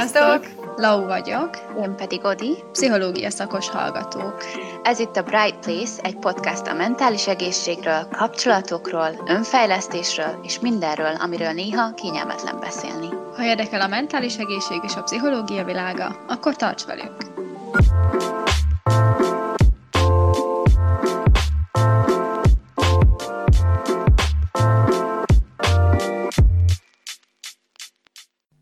[0.00, 0.46] Sziasztok!
[0.76, 1.50] Lau vagyok.
[1.82, 2.64] Én pedig Odi.
[2.72, 4.44] Pszichológia szakos hallgatók.
[4.82, 11.52] Ez itt a Bright Place, egy podcast a mentális egészségről, kapcsolatokról, önfejlesztésről és mindenről, amiről
[11.52, 13.08] néha kényelmetlen beszélni.
[13.36, 17.16] Ha érdekel a mentális egészség és a pszichológia világa, akkor tarts velünk!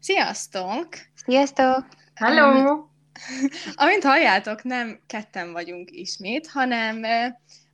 [0.01, 0.89] Sziasztok!
[1.29, 1.89] Sziasztok!
[2.15, 2.87] Hello!
[3.75, 7.01] Amint halljátok, nem ketten vagyunk ismét, hanem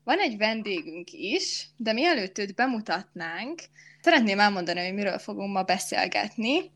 [0.04, 3.62] van egy vendégünk is, de mielőtt őt bemutatnánk,
[4.00, 6.70] szeretném elmondani, hogy miről fogunk ma beszélgetni.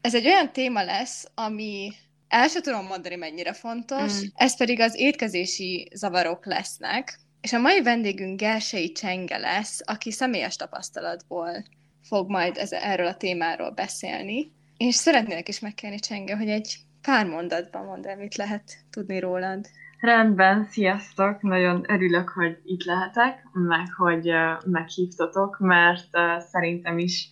[0.00, 1.92] Ez egy olyan téma lesz, ami
[2.28, 4.26] el sem tudom mondani, mennyire fontos, mm.
[4.34, 10.56] ez pedig az étkezési zavarok lesznek, és a mai vendégünk Gelsei Csenge lesz, aki személyes
[10.56, 11.64] tapasztalatból
[12.02, 14.52] fog majd ez, erről a témáról beszélni.
[14.88, 19.66] És szeretnélek is megkérni, Csenge, hogy egy pár mondatban mondd el, mit lehet tudni rólad.
[20.00, 21.42] Rendben, sziasztok!
[21.42, 24.30] Nagyon örülök, hogy itt lehetek, meg hogy
[24.66, 27.28] meghívtatok, mert szerintem is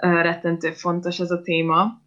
[0.00, 2.00] rettentő fontos ez a téma.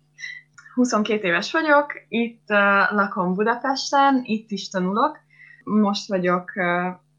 [0.74, 2.50] 22 éves vagyok, itt
[2.90, 5.20] lakom Budapesten, itt is tanulok.
[5.64, 6.52] Most vagyok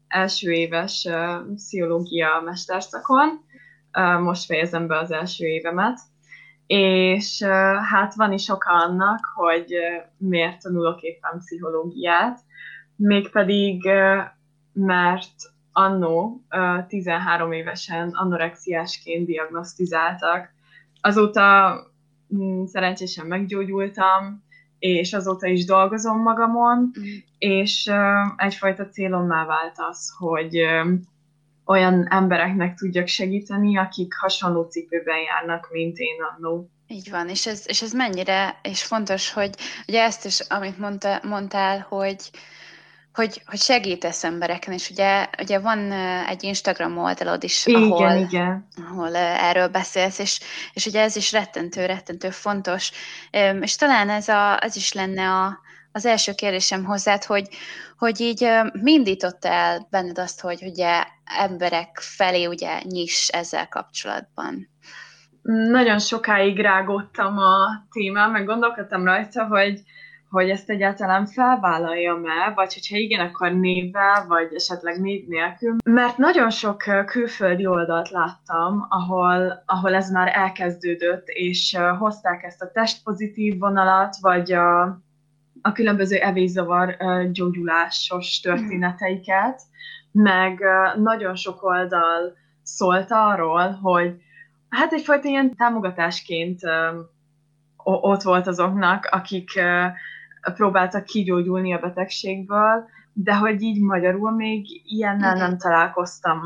[0.07, 1.07] első éves
[1.55, 3.45] pszichológia mesterszakon,
[4.21, 5.99] most fejezem be az első évemet,
[6.73, 7.43] és
[7.89, 9.73] hát van is oka annak, hogy
[10.17, 12.39] miért tanulok éppen pszichológiát,
[12.95, 13.89] mégpedig
[14.73, 15.33] mert
[15.71, 16.41] annó
[16.87, 20.49] 13 évesen anorexiásként diagnosztizáltak.
[21.01, 21.75] Azóta
[22.35, 24.43] mm, szerencsésen meggyógyultam,
[24.79, 27.03] és azóta is dolgozom magamon, mm.
[27.37, 27.91] és
[28.35, 30.65] egyfajta célommá vált az, hogy
[31.65, 36.69] olyan embereknek tudjak segíteni, akik hasonló cipőben járnak, mint én annó.
[36.87, 39.49] Így van, és ez, és ez mennyire, és fontos, hogy
[39.87, 42.31] ugye ezt is, amit mondta, mondtál, hogy,
[43.13, 45.91] hogy, hogy segítesz embereken, és ugye, ugye van
[46.27, 48.67] egy Instagram oldalod is, igen, ahol, igen.
[48.89, 50.39] ahol erről beszélsz, és,
[50.73, 52.91] és ugye ez is rettentő, rettentő fontos,
[53.61, 55.59] és talán ez, a, ez is lenne a,
[55.91, 57.47] az első kérdésem hozzád, hogy,
[57.97, 58.47] hogy így
[58.81, 61.03] mi indította el benned azt, hogy ugye
[61.39, 64.69] emberek felé ugye nyis ezzel kapcsolatban?
[65.71, 69.81] Nagyon sokáig rágódtam a témán, meg gondolkodtam rajta, hogy,
[70.29, 75.75] hogy ezt egyáltalán felvállaljam-e, vagy hogyha igen, akkor névvel, vagy esetleg név nélkül.
[75.83, 82.71] Mert nagyon sok külföldi oldalt láttam, ahol, ahol ez már elkezdődött, és hozták ezt a
[82.71, 85.01] testpozitív vonalat, vagy a,
[85.61, 86.97] a különböző evészavar
[87.31, 89.61] gyógyulásos történeteiket,
[90.11, 90.63] meg
[90.95, 94.15] nagyon sok oldal szólt arról, hogy
[94.69, 96.59] hát egyfajta ilyen támogatásként
[97.83, 99.49] ott volt azoknak, akik
[100.41, 106.39] próbáltak kigyógyulni a betegségből, de hogy így magyarul még ilyennel nem találkoztam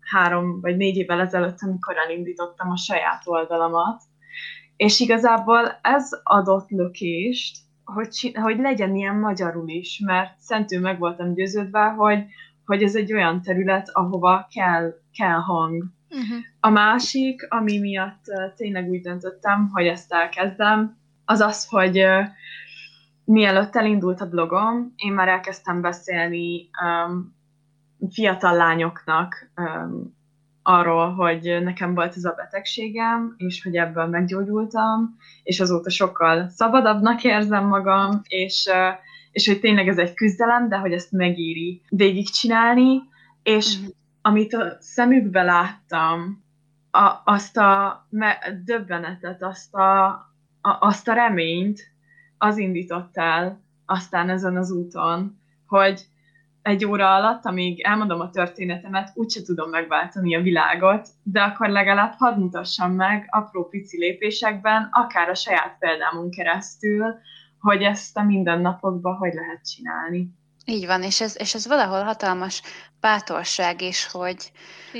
[0.00, 4.02] három vagy négy évvel ezelőtt, amikor elindítottam a saját oldalamat.
[4.76, 11.34] És igazából ez adott lökést, hogy, hogy legyen ilyen magyarul is, mert szentül meg voltam
[11.34, 12.24] győződve, hogy,
[12.64, 15.84] hogy ez egy olyan terület, ahova kell, kell hang.
[16.10, 16.38] Uh-huh.
[16.60, 18.24] A másik, ami miatt
[18.56, 22.24] tényleg úgy döntöttem, hogy ezt elkezdem, az az, hogy uh,
[23.24, 27.34] mielőtt elindult a blogom, én már elkezdtem beszélni um,
[28.10, 30.16] fiatal lányoknak um,
[30.66, 37.24] arról, hogy nekem volt ez a betegségem, és hogy ebből meggyógyultam, és azóta sokkal szabadabbnak
[37.24, 38.70] érzem magam, és,
[39.30, 43.02] és hogy tényleg ez egy küzdelem, de hogy ezt megéri végigcsinálni,
[43.42, 43.86] és mm.
[44.22, 46.42] amit a szemükbe láttam,
[46.90, 50.04] a, azt a me, döbbenetet, azt a,
[50.60, 51.80] a, azt a reményt,
[52.38, 56.06] az indított el aztán ezen az úton, hogy
[56.64, 62.14] egy óra alatt, amíg elmondom a történetemet, úgyse tudom megváltani a világot, de akkor legalább
[62.18, 67.14] hadd mutassam meg apró pici lépésekben, akár a saját példámon keresztül,
[67.58, 70.28] hogy ezt a mindennapokban hogy lehet csinálni.
[70.64, 72.62] Így van, és ez, és ez valahol hatalmas
[73.00, 74.52] bátorság is, hogy,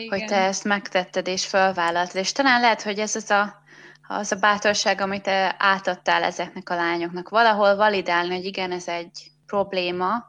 [0.09, 3.63] hogy te ezt megtetted és felvállaltad, és talán lehet, hogy ez az a,
[4.09, 9.31] az a bátorság, amit te átadtál ezeknek a lányoknak, valahol validálni, hogy igen, ez egy
[9.47, 10.27] probléma,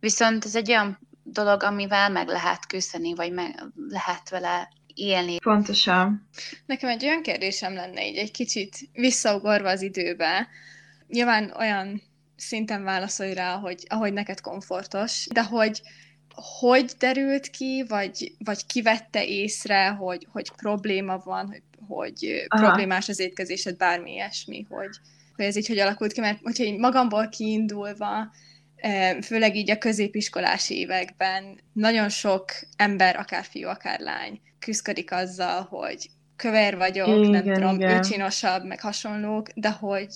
[0.00, 5.38] Viszont ez egy olyan dolog, amivel meg lehet küzdeni, vagy meg lehet vele élni.
[5.38, 6.28] Pontosan.
[6.66, 10.48] Nekem egy olyan kérdésem lenne így egy kicsit visszaugorva az időbe.
[11.08, 12.02] Nyilván olyan
[12.36, 15.82] szinten válaszolj rá, hogy ahogy neked komfortos, de hogy
[16.60, 23.18] hogy derült ki, vagy, vagy kivette észre, hogy, hogy probléma van, hogy, hogy problémás az
[23.18, 24.98] étkezésed, bármi ilyesmi, hogy,
[25.36, 28.32] hogy ez így hogy alakult ki, mert hogyha így magamból kiindulva,
[29.22, 32.44] főleg így a középiskolás években nagyon sok
[32.76, 37.96] ember, akár fiú, akár lány küzdik azzal, hogy kövér vagyok, igen, nem tudom, igen.
[37.96, 40.08] őcsinosabb, meg hasonlók, de hogy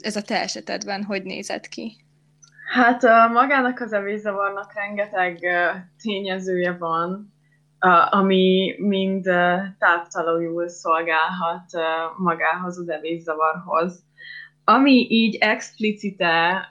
[0.00, 1.96] ez a te esetedben hogy nézett ki?
[2.72, 3.02] Hát
[3.32, 5.38] magának az evészavarnak rengeteg
[6.02, 7.32] tényezője van,
[8.10, 9.24] ami mind
[9.78, 11.70] táptalójul szolgálhat
[12.16, 14.04] magához az evészavarhoz.
[14.64, 16.68] Ami így explicite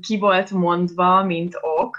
[0.00, 1.98] ki volt mondva, mint ok,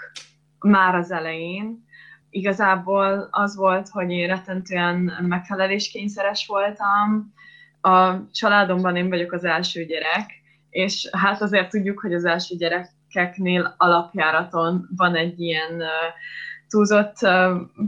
[0.59, 1.85] már az elején,
[2.29, 7.33] igazából az volt, hogy én rettentően megfeleléskényszeres voltam.
[7.81, 10.31] A családomban én vagyok az első gyerek,
[10.69, 15.83] és hát azért tudjuk, hogy az első gyerekeknél alapjáraton van egy ilyen
[16.67, 17.17] túlzott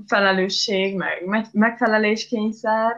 [0.06, 2.96] felelősség, meg megfeleléskényszer.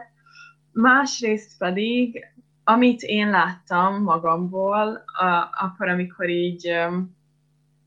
[0.72, 2.26] Másrészt pedig,
[2.64, 6.72] amit én láttam magamból, uh, akkor, amikor így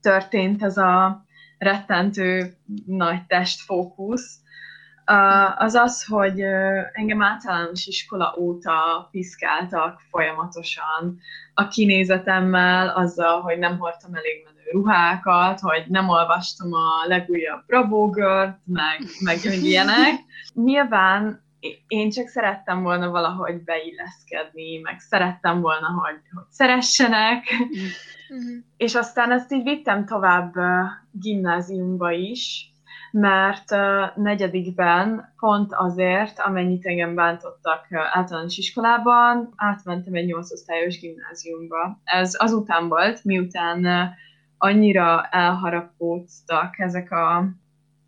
[0.01, 1.25] történt ez a
[1.57, 2.55] rettentő
[2.85, 4.41] nagy testfókusz,
[5.57, 6.39] az az, hogy
[6.91, 11.19] engem általános iskola óta piszkáltak folyamatosan
[11.53, 18.09] a kinézetemmel, azzal, hogy nem hordtam elég menő ruhákat, hogy nem olvastam a legújabb Bravo
[18.09, 20.13] Girl-t, meg, meg ilyenek.
[20.53, 21.43] Nyilván
[21.87, 27.43] én csak szerettem volna valahogy beilleszkedni, meg szerettem volna, hogy, hogy szeressenek,
[28.33, 28.57] mm-hmm.
[28.77, 30.53] és aztán ezt így vittem tovább
[31.11, 32.71] gimnáziumba is,
[33.11, 33.75] mert
[34.15, 41.99] negyedikben pont azért, amennyit engem bántottak általános iskolában, átmentem egy nyolcosztályos gimnáziumba.
[42.03, 44.13] Ez azután volt, miután
[44.57, 47.45] annyira elharapódtak ezek a,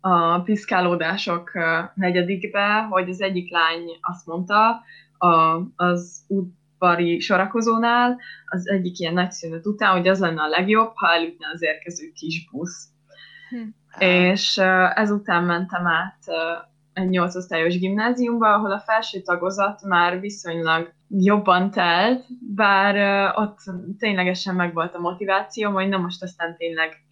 [0.08, 1.52] a piszkálódások
[1.94, 4.82] negyedikbe, hogy az egyik lány azt mondta
[5.18, 10.92] a, az udvari sorakozónál, az egyik ilyen nagy szünet után, hogy az lenne a legjobb,
[10.94, 12.88] ha elütne az érkező kis busz.
[13.48, 13.68] Hm
[13.98, 14.58] és
[14.94, 16.18] ezután mentem át
[16.92, 22.24] egy nyolcosztályos gimnáziumba, ahol a felső tagozat már viszonylag jobban telt,
[22.54, 22.96] bár
[23.36, 23.58] ott
[23.98, 27.05] ténylegesen megvolt a motiváció, hogy na most aztán tényleg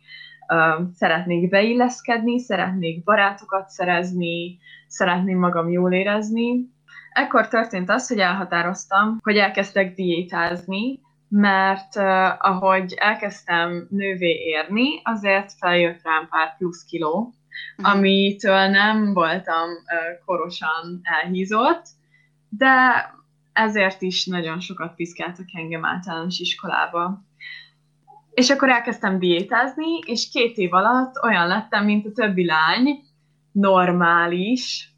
[0.94, 6.73] szeretnék beilleszkedni, szeretnék barátokat szerezni, szeretném magam jól érezni.
[7.12, 12.05] Ekkor történt az, hogy elhatároztam, hogy elkezdtek diétázni, mert uh,
[12.38, 17.35] ahogy elkezdtem nővé érni, azért feljött rám pár plusz kiló,
[17.76, 17.94] uh-huh.
[17.94, 21.87] amitől nem voltam uh, korosan elhízott,
[22.49, 22.76] de
[23.52, 27.23] ezért is nagyon sokat piszkáltak engem általános iskolába.
[28.34, 32.98] És akkor elkezdtem diétázni, és két év alatt olyan lettem, mint a többi lány,
[33.52, 34.92] normális.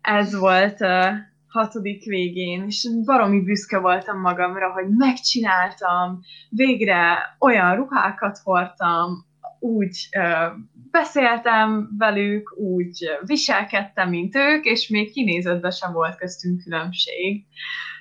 [0.00, 1.14] Ez volt uh,
[1.50, 9.28] hatodik végén, és baromi büszke voltam magamra, hogy megcsináltam, végre olyan ruhákat hordtam,
[9.60, 10.46] úgy ö,
[10.90, 17.44] beszéltem velük, úgy viselkedtem, mint ők, és még kinézetben sem volt köztünk különbség.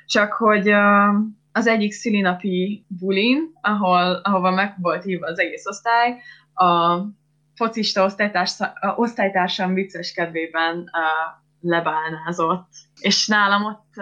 [0.06, 1.08] Csak hogy ö,
[1.52, 6.22] az egyik szülinapi bulin, ahol, ahova meg volt hívva az egész osztály,
[6.54, 6.98] a
[7.56, 8.58] focista osztálytárs,
[8.96, 12.68] osztálytársam vicces kedvében uh, lebálnázott.
[13.00, 13.94] És nálam ott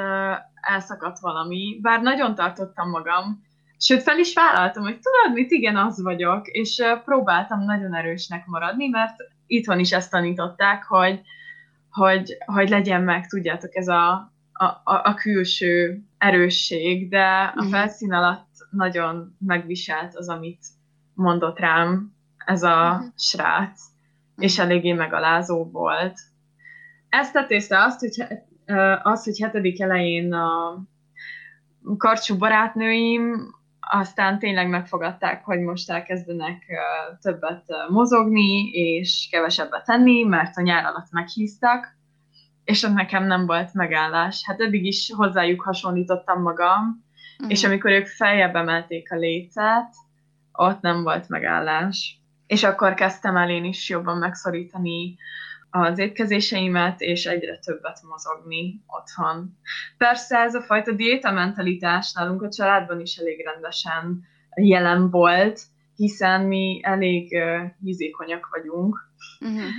[0.61, 3.45] elszakadt valami, bár nagyon tartottam magam,
[3.77, 8.88] sőt fel is vállaltam, hogy tudod mit, igen, az vagyok, és próbáltam nagyon erősnek maradni,
[8.88, 9.15] mert
[9.48, 11.22] itthon is ezt tanították, hogy,
[11.89, 14.12] hogy, hogy legyen meg, tudjátok, ez a,
[14.53, 17.71] a, a külső erősség, de a mhm.
[17.71, 20.65] felszín alatt nagyon megviselt az, amit
[21.13, 23.07] mondott rám ez a uh-huh.
[23.15, 23.81] srác,
[24.38, 26.19] és eléggé megalázó volt.
[27.09, 28.39] Ezt tetézte azt, hogy,
[29.03, 30.77] az, hogy hetedik elején a
[31.97, 33.55] karcsú barátnőim
[33.89, 36.65] aztán tényleg megfogadták, hogy most elkezdenek
[37.21, 41.97] többet mozogni, és kevesebbet tenni, mert a nyár alatt meghíztak,
[42.67, 44.43] és ott nekem nem volt megállás.
[44.45, 47.05] Hát eddig is hozzájuk hasonlítottam magam,
[47.45, 47.50] mm.
[47.50, 49.93] és amikor ők feljebb emelték a lécet,
[50.51, 52.19] ott nem volt megállás.
[52.47, 55.17] És akkor kezdtem el én is jobban megszorítani
[55.69, 59.57] az étkezéseimet, és egyre többet mozogni otthon.
[59.97, 64.24] Persze ez a fajta diétamentalitás nálunk a családban is elég rendesen
[64.55, 65.62] jelen volt,
[65.95, 69.09] hiszen mi elég uh, hízékonyak vagyunk.
[69.39, 69.69] Uh-huh.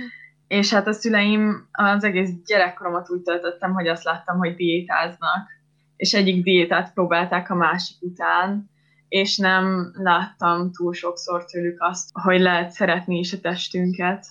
[0.49, 5.47] És hát a szüleim az egész gyerekkoromat úgy töltöttem, hogy azt láttam, hogy diétáznak,
[5.95, 8.69] és egyik diétát próbálták a másik után,
[9.07, 14.25] és nem láttam túl sokszor tőlük azt, hogy lehet szeretni is a testünket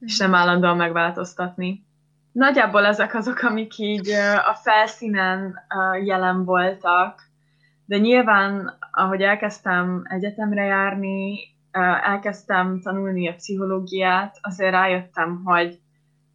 [0.00, 1.84] és nem állandóan megváltoztatni.
[2.32, 4.10] Nagyjából ezek azok, amik így
[4.50, 5.54] a felszínen
[6.04, 7.22] jelen voltak,
[7.84, 11.38] de nyilván, ahogy elkezdtem egyetemre járni,
[12.02, 15.78] elkezdtem tanulni a pszichológiát, azért rájöttem, hogy,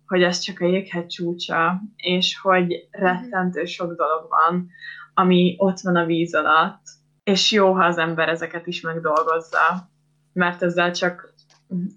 [0.05, 4.69] hogy ez csak a jéghegy csúcsa, és hogy rettentő sok dolog van,
[5.13, 6.81] ami ott van a víz alatt,
[7.23, 9.89] és jó, ha az ember ezeket is megdolgozza,
[10.33, 11.33] mert ezzel csak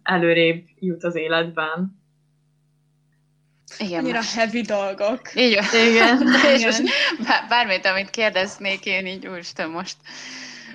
[0.03, 1.97] előrébb jut az életben.
[3.79, 5.21] Igen, Annyira heavy dolgok.
[5.35, 5.87] Így van.
[5.87, 6.23] Igen.
[6.55, 6.83] És most
[7.49, 9.97] bármit, amit kérdeznék, én így úristen most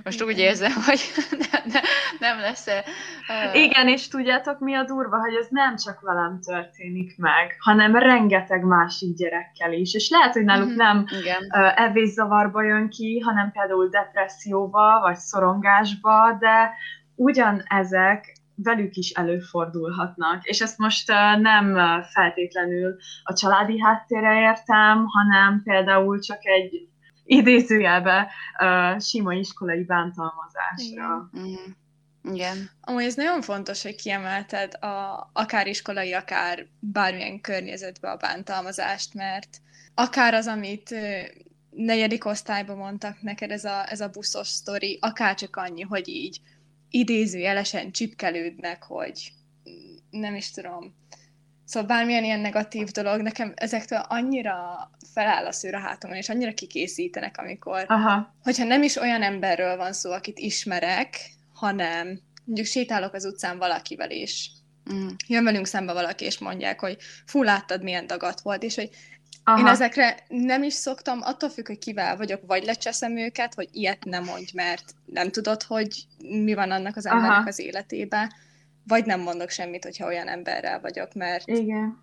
[0.04, 0.34] most Igen.
[0.34, 1.02] úgy érzem, hogy
[1.52, 1.80] ne, ne,
[2.20, 2.84] nem lesz -e,
[3.28, 3.62] uh...
[3.62, 8.64] Igen, és tudjátok mi a durva, hogy ez nem csak velem történik meg, hanem rengeteg
[8.64, 9.94] másik gyerekkel is.
[9.94, 10.76] És lehet, hogy náluk mm-hmm.
[10.76, 16.72] nem uh, evészavarba jön ki, hanem például depresszióba, vagy szorongásba, de
[17.16, 20.44] ugyanezek velük is előfordulhatnak.
[20.44, 21.08] És ezt most
[21.40, 21.76] nem
[22.14, 26.88] feltétlenül a családi háttérre értem, hanem például csak egy
[27.26, 31.30] idézőjelbe uh, sima iskolai bántalmazásra.
[32.32, 32.58] Igen.
[32.58, 32.64] Mm.
[32.82, 39.62] Amúgy ez nagyon fontos, hogy kiemelted a, akár iskolai, akár bármilyen környezetbe a bántalmazást, mert
[39.94, 40.96] akár az, amit
[41.70, 46.42] negyedik osztályban mondtak neked, ez a, ez a buszos sztori, akár csak annyi, hogy így
[46.90, 49.32] idézőjelesen csipkelődnek, hogy
[50.10, 50.96] nem is tudom,
[51.74, 56.54] Szóval bármilyen ilyen negatív dolog, nekem ezektől annyira feláll a szőr a hátamon, és annyira
[56.54, 58.36] kikészítenek, amikor, Aha.
[58.44, 61.16] hogyha nem is olyan emberről van szó, akit ismerek,
[61.54, 64.52] hanem mondjuk sétálok az utcán valakivel is,
[64.94, 65.08] mm.
[65.28, 68.90] jön velünk szembe valaki, és mondják, hogy fú, láttad, milyen dagat volt, és hogy
[69.44, 69.60] Aha.
[69.60, 74.04] Én ezekre nem is szoktam, attól függ, hogy kivel vagyok, vagy lecseszem őket, hogy ilyet
[74.04, 77.48] nem mondj, mert nem tudod, hogy mi van annak az embernek Aha.
[77.48, 78.32] az életébe
[78.88, 81.98] vagy nem mondok semmit, hogyha olyan emberrel vagyok, mert Igen.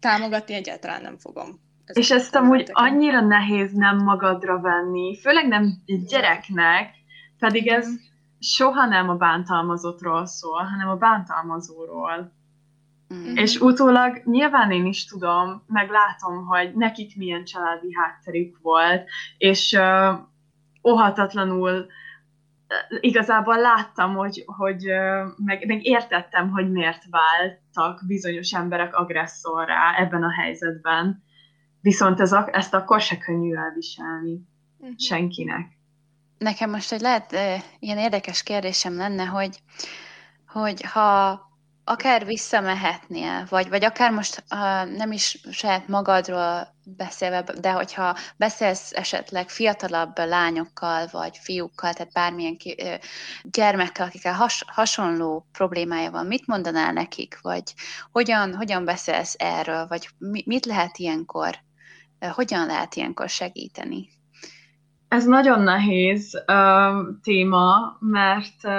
[0.00, 1.60] támogatni egyáltalán nem fogom.
[1.84, 6.94] Ez és ezt amúgy annyira nehéz nem magadra venni, főleg nem egy gyereknek,
[7.38, 7.94] pedig ez mm.
[8.38, 12.32] soha nem a bántalmazottról szól, hanem a bántalmazóról.
[13.14, 13.36] Mm.
[13.36, 19.72] És utólag nyilván én is tudom, meg látom, hogy nekik milyen családi hátterük volt, és
[19.78, 20.18] uh,
[20.88, 21.86] óhatatlanul
[23.00, 24.84] igazából láttam, hogy, hogy
[25.36, 31.22] meg, meg értettem, hogy miért váltak bizonyos emberek agresszorrá ebben a helyzetben.
[31.80, 34.40] Viszont ez a, ezt akkor se könnyű elviselni
[34.78, 34.96] uh-huh.
[34.98, 35.80] senkinek.
[36.38, 37.32] Nekem most egy lehet
[37.78, 39.62] ilyen érdekes kérdésem lenne, hogy,
[40.46, 41.40] hogy ha
[41.84, 48.92] akár visszamehetnél, vagy, vagy akár most uh, nem is saját magadról beszélve, de hogyha beszélsz
[48.92, 52.94] esetleg fiatalabb lányokkal, vagy fiúkkal, tehát bármilyen ki, uh,
[53.42, 57.74] gyermekkel, akikkel has, hasonló problémája van, mit mondanál nekik, vagy
[58.12, 61.54] hogyan, hogyan beszélsz erről, vagy mi, mit lehet ilyenkor,
[62.20, 64.08] uh, hogyan lehet ilyenkor segíteni?
[65.08, 68.72] Ez nagyon nehéz uh, téma, mert uh,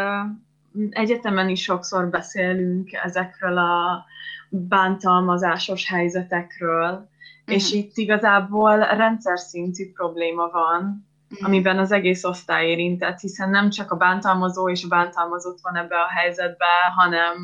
[0.89, 4.05] egyetemen is sokszor beszélünk ezekről a
[4.49, 7.55] bántalmazásos helyzetekről, uh-huh.
[7.55, 11.47] és itt igazából rendszer szintű probléma van, uh-huh.
[11.47, 15.95] amiben az egész osztály érintett, hiszen nem csak a bántalmazó és a bántalmazott van ebbe
[15.95, 16.65] a helyzetbe,
[16.95, 17.35] hanem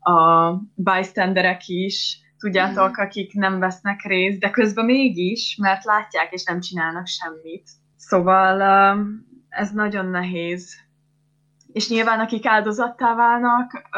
[0.00, 3.04] a bystanderek is, tudjátok, uh-huh.
[3.04, 7.70] akik nem vesznek részt, de közben mégis, mert látják és nem csinálnak semmit.
[7.96, 8.60] Szóval
[9.48, 10.76] ez nagyon nehéz
[11.72, 13.88] és nyilván akik áldozattá válnak,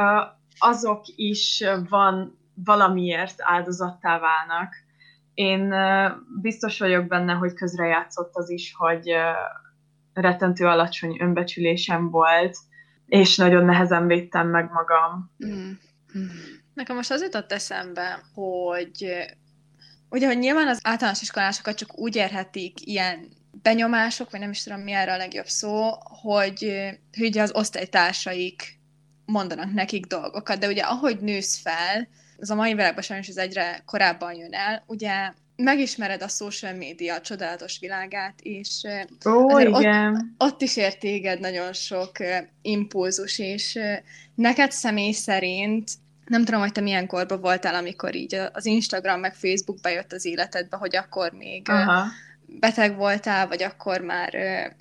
[0.59, 4.75] azok is van valamiért áldozattá válnak.
[5.35, 5.75] Én
[6.41, 9.11] biztos vagyok benne, hogy közrejátszott az is, hogy
[10.13, 12.57] rettentő alacsony önbecsülésem volt,
[13.07, 15.31] és nagyon nehezen védtem meg magam.
[15.47, 15.71] Mm.
[16.75, 19.09] Nekem most az jutott eszembe, hogy
[20.11, 23.29] ugye, hogy nyilván az általános iskolásokat csak úgy érhetik ilyen
[23.65, 25.91] benyomások, vagy nem is tudom mi erre a legjobb szó,
[26.23, 28.81] hogy, hogy ugye az osztálytársaik
[29.27, 33.83] mondanak nekik dolgokat, de ugye ahogy nősz fel, az a mai világban sajnos ez egyre
[33.87, 38.83] korábban jön el, ugye megismered a social média csodálatos világát, és
[39.27, 40.35] Ó, igen.
[40.39, 42.13] Ott, ott is ér téged nagyon sok
[42.63, 43.79] impulzus, és
[44.35, 45.91] neked személy szerint
[46.25, 50.25] nem tudom, hogy te milyen korban voltál, amikor így az Instagram meg Facebook bejött az
[50.25, 52.05] életedbe, hogy akkor még Aha
[52.47, 54.35] beteg voltál, vagy akkor már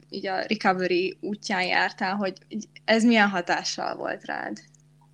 [0.10, 2.34] így a recovery útján jártál, hogy
[2.86, 4.58] ez milyen hatással volt rád?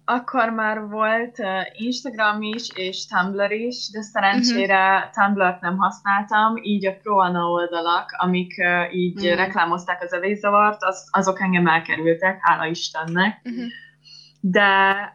[0.05, 1.37] Akkor már volt
[1.71, 5.11] Instagram is, és Tumblr is, de szerencsére uh-huh.
[5.11, 8.53] Tumblr-t nem használtam, így a ProAna oldalak, amik
[8.91, 9.37] így uh-huh.
[9.37, 13.41] reklámozták az evészavart, az, azok engem elkerültek, hála Istennek.
[13.43, 13.65] Uh-huh.
[14.41, 14.61] De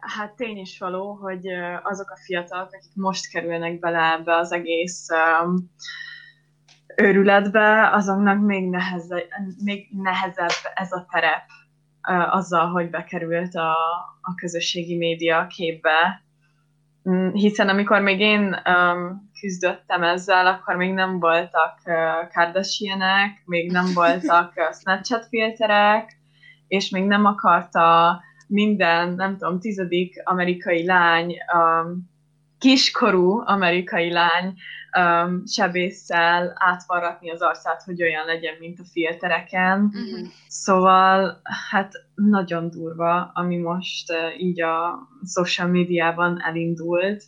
[0.01, 1.47] hát tény is való, hogy
[1.83, 5.71] azok a fiatalok, akik most kerülnek bele ebbe az egész um,
[6.97, 9.23] őrületbe, azoknak még, neheze,
[9.63, 11.43] még nehezebb ez a terep
[12.29, 13.71] azzal, hogy bekerült a,
[14.21, 16.23] a közösségi média képbe.
[17.09, 23.71] Mm, hiszen amikor még én um, küzdöttem ezzel, akkor még nem voltak uh, Kardashianek, még
[23.71, 26.17] nem voltak uh, Snapchat filterek,
[26.67, 32.13] és még nem akarta minden, nem tudom, tizedik amerikai lány, um,
[32.59, 34.53] kiskorú amerikai lány
[34.97, 39.79] um, sebésszel átvarratni az arcát, hogy olyan legyen, mint a filtereken.
[39.83, 40.27] Uh-huh.
[40.47, 47.23] Szóval, hát nagyon durva, ami most uh, így a social médiában elindult.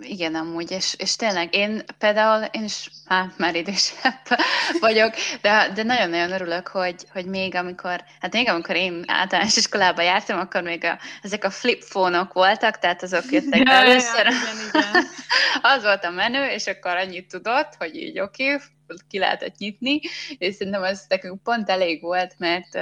[0.00, 4.22] Igen, amúgy, és, és tényleg én például, én is hát, már idősebb
[4.80, 10.02] vagyok, de, de nagyon-nagyon örülök, hogy, hogy még amikor, hát még amikor én általános iskolába
[10.02, 14.24] jártam, akkor még a, ezek a flip phone-ok voltak, tehát azok jöttek ja, először.
[14.24, 15.04] Ja, igen, igen.
[15.74, 18.66] az volt a menő, és akkor annyit tudott, hogy így oké, okay,
[19.08, 20.00] ki lehetett nyitni,
[20.38, 22.74] és szerintem az nekünk pont elég volt, mert,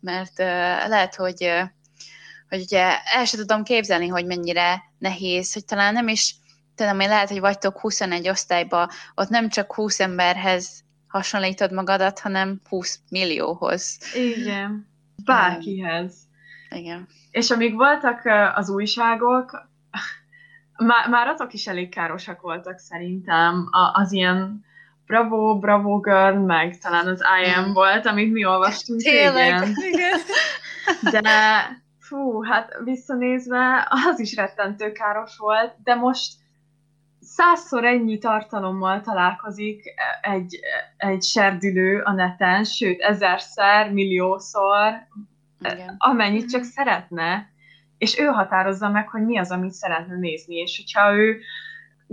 [0.00, 0.38] mert
[0.88, 1.52] lehet, hogy
[2.54, 6.34] hogy ugye el sem tudom képzelni, hogy mennyire nehéz, hogy talán nem is,
[6.74, 12.60] tudom én lehet, hogy vagytok 21 osztályba, ott nem csak 20 emberhez hasonlítod magadat, hanem
[12.68, 13.98] 20 millióhoz.
[14.14, 14.86] Igen.
[15.24, 16.14] Bárkihez.
[16.70, 17.08] Igen.
[17.30, 18.22] És amíg voltak
[18.54, 19.68] az újságok,
[20.86, 23.68] már, már azok is elég károsak voltak szerintem.
[23.92, 24.64] Az ilyen
[25.06, 27.72] Bravo, Bravo Girl, meg talán az I Am mm.
[27.72, 29.68] volt, amit mi olvastunk Tényleg.
[29.76, 30.18] Igen.
[31.10, 36.32] De fú, hát visszanézve az is rettentő káros volt, de most
[37.20, 39.84] százszor ennyi tartalommal találkozik
[40.20, 40.58] egy,
[40.96, 44.92] egy serdülő a neten, sőt, ezerszer, milliószor,
[45.60, 45.94] Igen.
[45.98, 46.70] amennyit csak mhm.
[46.70, 47.52] szeretne,
[47.98, 51.40] és ő határozza meg, hogy mi az, amit szeretne nézni, és hogyha ő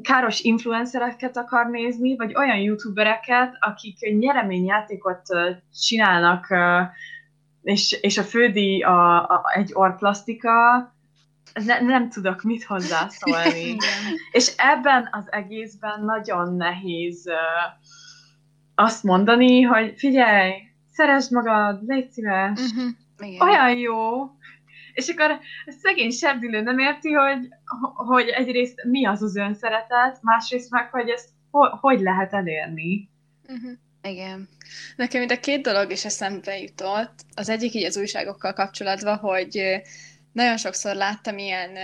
[0.01, 5.21] káros influencereket akar nézni, vagy olyan youtubereket, akik nyereményjátékot
[5.87, 6.47] csinálnak
[7.63, 10.51] és, és a fődi a, a, egy orplasztika,
[11.65, 13.75] ne, nem tudok mit hozzászólni.
[14.31, 17.35] és ebben az egészben nagyon nehéz uh,
[18.75, 20.53] azt mondani, hogy figyelj,
[20.91, 23.41] szeresd magad, légy szíves, uh-huh.
[23.41, 24.29] olyan jó,
[24.93, 25.31] és akkor
[25.65, 27.47] a szegény sebdülő nem érti, hogy,
[27.93, 33.09] hogy egyrészt mi az az önszeretet, másrészt meg, hogy ezt ho- hogy lehet elérni.
[33.47, 33.71] Uh-huh.
[34.03, 34.49] Igen.
[34.95, 37.13] Nekem ide két dolog is eszembe jutott.
[37.35, 39.81] Az egyik így az újságokkal kapcsolatban, hogy
[40.31, 41.77] nagyon sokszor láttam ilyen,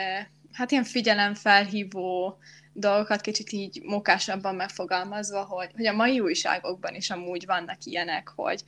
[0.52, 2.38] hát ilyen figyelemfelhívó
[2.74, 8.64] dolgokat kicsit így mókásabban megfogalmazva, hogy, hogy a mai újságokban is amúgy vannak ilyenek, hogy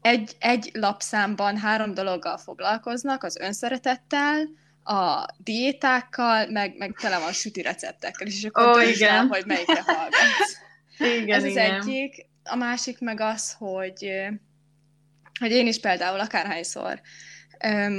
[0.00, 4.48] egy, egy lapszámban három dologgal foglalkoznak, az önszeretettel,
[4.84, 9.26] a diétákkal, meg, meg tele van süti receptekkel, és akkor oh, igen.
[9.26, 10.56] hogy melyikre hallgatsz.
[11.20, 11.74] Igen, Ez igen.
[11.74, 14.10] az egyik a másik meg az, hogy,
[15.40, 17.00] hogy én is például akárhányszor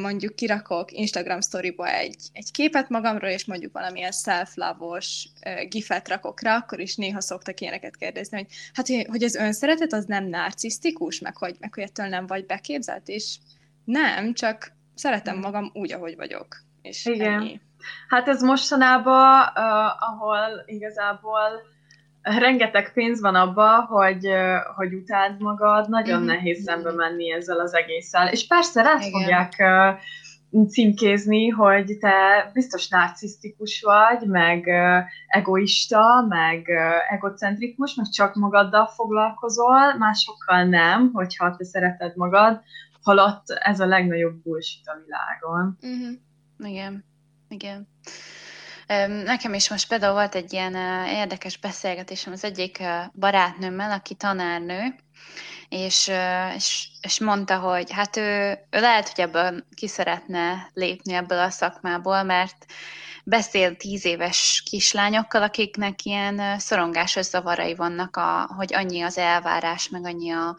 [0.01, 5.27] mondjuk kirakok Instagram storyba egy, egy képet magamról, és mondjuk valamilyen self-love-os
[5.69, 10.05] gifet rakok rá, akkor is néha szoktak ilyeneket kérdezni, hogy hát, hogy az önszeretet az
[10.05, 13.38] nem narcisztikus, meg hogy, meg hogy ettől nem vagy beképzelt, és
[13.86, 16.63] nem, csak szeretem magam úgy, ahogy vagyok.
[16.81, 17.34] És Igen.
[17.34, 17.62] Ennyi.
[18.08, 21.49] Hát ez mostanában, uh, ahol igazából
[22.26, 24.30] rengeteg pénz van abba, hogy,
[24.76, 26.28] hogy utáld magad, nagyon mm-hmm.
[26.28, 28.28] nehéz szembe menni ezzel az egésszel.
[28.28, 29.64] És persze rá fogják
[30.68, 34.68] címkézni, hogy te biztos narcisztikus vagy, meg
[35.28, 36.70] egoista, meg
[37.10, 42.62] egocentrikus, meg csak magaddal foglalkozol, másokkal nem, hogyha te szereted magad,
[43.04, 45.78] holott ez a legnagyobb bullshit a világon.
[45.88, 46.14] Mm-hmm.
[46.72, 47.06] Igen,
[47.50, 47.88] igen.
[49.24, 50.76] Nekem is most például volt egy ilyen
[51.08, 54.95] érdekes beszélgetésem az egyik barátnőmmel, aki tanárnő,
[55.69, 56.12] és,
[56.56, 61.50] és, és mondta, hogy hát ő, ő lehet, hogy ebből ki szeretne lépni ebből a
[61.50, 62.65] szakmából, mert
[63.28, 70.06] beszél tíz éves kislányokkal, akiknek ilyen szorongásos zavarai vannak, a, hogy annyi az elvárás, meg
[70.06, 70.56] annyi a,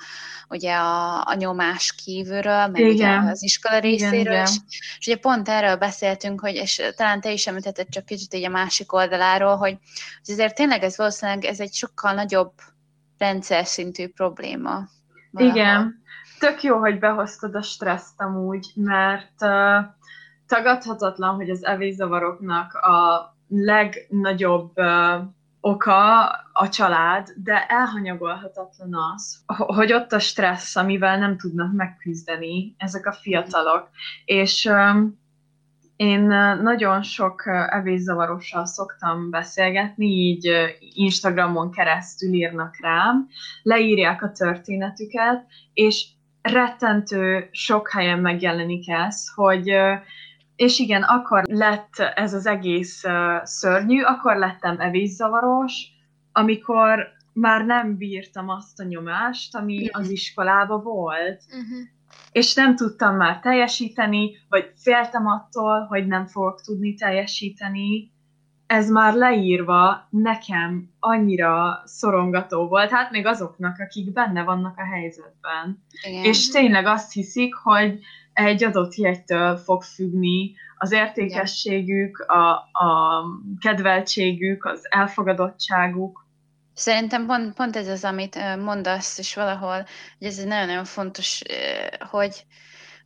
[0.48, 2.94] ugye a, a nyomás kívülről, meg igen.
[2.94, 4.56] ugye az iskola részéről, igen, és,
[4.98, 8.48] és ugye pont erről beszéltünk, hogy, és talán te is említetted csak kicsit így a
[8.48, 9.78] másik oldaláról, hogy,
[10.24, 12.52] hogy azért tényleg ez valószínűleg ez egy sokkal nagyobb
[13.18, 14.88] rendszer szintű probléma.
[15.30, 15.56] Valahol.
[15.56, 16.04] Igen.
[16.38, 19.50] Tök jó, hogy behoztad a stresszt amúgy, mert uh,
[20.46, 25.22] tagadhatatlan, hogy az evészavaroknak a legnagyobb uh,
[25.60, 33.06] oka a család, de elhanyagolhatatlan az, hogy ott a stressz, amivel nem tudnak megküzdeni ezek
[33.06, 33.88] a fiatalok.
[34.24, 35.24] És um,
[35.96, 36.20] Én
[36.62, 40.50] nagyon sok evészavarossal szoktam beszélgetni, így
[40.94, 43.28] Instagramon keresztül írnak rám,
[43.62, 46.06] leírják a történetüket, és
[46.42, 49.70] rettentő sok helyen megjelenik ez, hogy
[50.56, 53.02] és igen, akkor lett ez az egész
[53.42, 55.86] szörnyű, akkor lettem evészavaros,
[56.32, 61.42] amikor már nem bírtam azt a nyomást, ami az iskolába volt.
[61.48, 61.94] Uh-huh
[62.32, 68.12] és nem tudtam már teljesíteni, vagy féltem attól, hogy nem fogok tudni teljesíteni.
[68.66, 75.84] Ez már leírva nekem annyira szorongató volt, hát még azoknak, akik benne vannak a helyzetben.
[76.02, 76.24] Igen.
[76.24, 77.98] És tényleg azt hiszik, hogy
[78.36, 83.22] egy adott jegytől fog függni az értékességük, a, a
[83.60, 86.24] kedveltségük, az elfogadottságuk,
[86.78, 89.86] Szerintem pont, pont ez az, amit mondasz, és valahol,
[90.18, 91.42] hogy ez egy nagyon-nagyon fontos,
[92.10, 92.44] hogy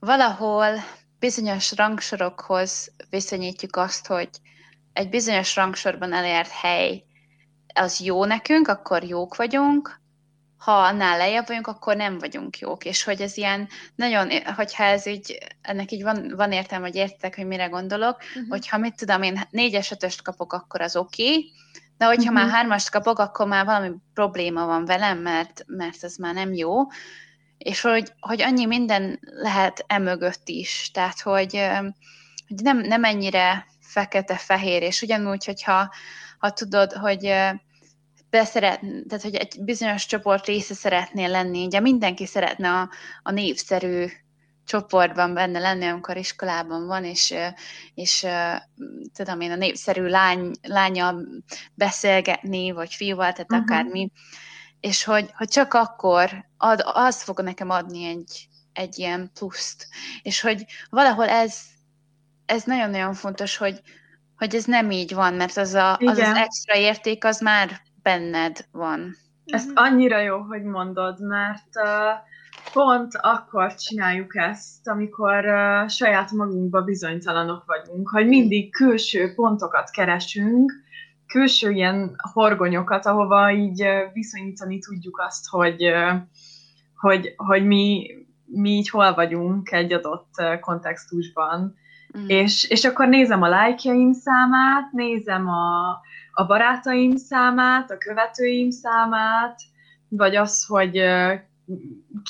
[0.00, 0.74] valahol
[1.18, 4.28] bizonyos rangsorokhoz viszonyítjuk azt, hogy
[4.92, 7.04] egy bizonyos rangsorban elért hely
[7.74, 9.99] az jó nekünk, akkor jók vagyunk,
[10.60, 12.84] ha annál lejjebb vagyunk, akkor nem vagyunk jók.
[12.84, 17.36] És hogy ez ilyen nagyon, hogyha ez így, ennek így van, van értelme, hogy értek,
[17.36, 18.48] hogy mire gondolok, uh-huh.
[18.48, 21.52] hogyha mit tudom én, négyes, ötöst kapok, akkor az oké, okay,
[21.98, 22.46] de hogyha uh-huh.
[22.46, 26.86] már hármast kapok, akkor már valami probléma van velem, mert, mert ez már nem jó.
[27.58, 30.90] És hogy, hogy annyi minden lehet emögött is.
[30.92, 31.68] Tehát, hogy,
[32.48, 35.90] hogy nem, nem ennyire fekete-fehér, és ugyanúgy, hogyha
[36.38, 37.34] ha tudod, hogy
[38.30, 42.90] beszeret, tehát hogy egy bizonyos csoport része szeretnél lenni, ugye mindenki szeretne a,
[43.22, 44.06] a népszerű
[44.64, 47.34] csoportban benne lenni, amikor iskolában van, és,
[47.94, 48.26] és
[49.14, 51.14] tudom én, a népszerű lány, lánya
[51.74, 53.66] beszélgetni, vagy fiúval, tehát uh-huh.
[53.68, 54.10] akármi,
[54.80, 59.88] és hogy, hogy csak akkor ad, az fog nekem adni egy, egy ilyen pluszt.
[60.22, 61.58] És hogy valahol ez,
[62.46, 63.80] ez nagyon-nagyon fontos, hogy,
[64.36, 67.80] hogy ez nem így van, mert az, a, az az extra érték az már
[68.10, 69.16] benned van.
[69.44, 76.82] Ezt annyira jó, hogy mondod, mert uh, pont akkor csináljuk ezt, amikor uh, saját magunkba
[76.82, 80.72] bizonytalanok vagyunk, hogy mindig külső pontokat keresünk,
[81.26, 86.12] külső ilyen horgonyokat, ahova így uh, viszonyítani tudjuk azt, hogy, uh,
[86.96, 88.06] hogy, hogy mi,
[88.44, 91.74] mi így hol vagyunk egy adott kontextusban.
[92.18, 92.24] Mm.
[92.26, 96.00] És, és akkor nézem a lájkjaim számát, nézem a,
[96.32, 99.60] a barátaim számát, a követőim számát,
[100.08, 101.02] vagy az, hogy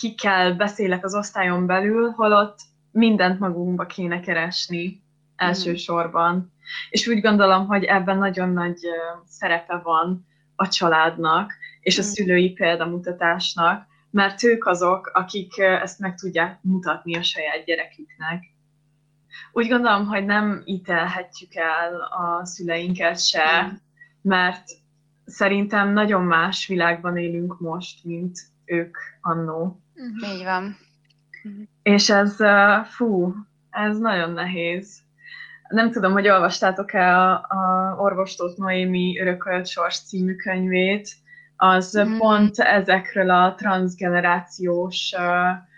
[0.00, 2.58] kikkel beszélek az osztályon belül, holott
[2.90, 5.02] mindent magunkba kéne keresni
[5.36, 6.34] elsősorban.
[6.36, 6.48] Mm.
[6.90, 8.78] És úgy gondolom, hogy ebben nagyon nagy
[9.24, 12.04] szerepe van a családnak és a mm.
[12.04, 18.44] szülői példamutatásnak, mert ők azok, akik ezt meg tudják mutatni a saját gyereküknek.
[19.52, 23.68] Úgy gondolom, hogy nem ítelhetjük el a szüleinket se, mm.
[24.22, 24.64] Mert
[25.24, 29.80] szerintem nagyon más világban élünk most, mint ők annó.
[29.94, 30.34] Uh-huh.
[30.34, 30.76] Így van.
[31.82, 32.36] És ez,
[32.84, 33.34] fú,
[33.70, 34.98] ez nagyon nehéz.
[35.68, 41.08] Nem tudom, hogy olvastátok-e a, a Orvostót Noémi Örökölt Sors című könyvét,
[41.56, 42.16] az mm.
[42.18, 45.68] pont ezekről a transgenerációs uh,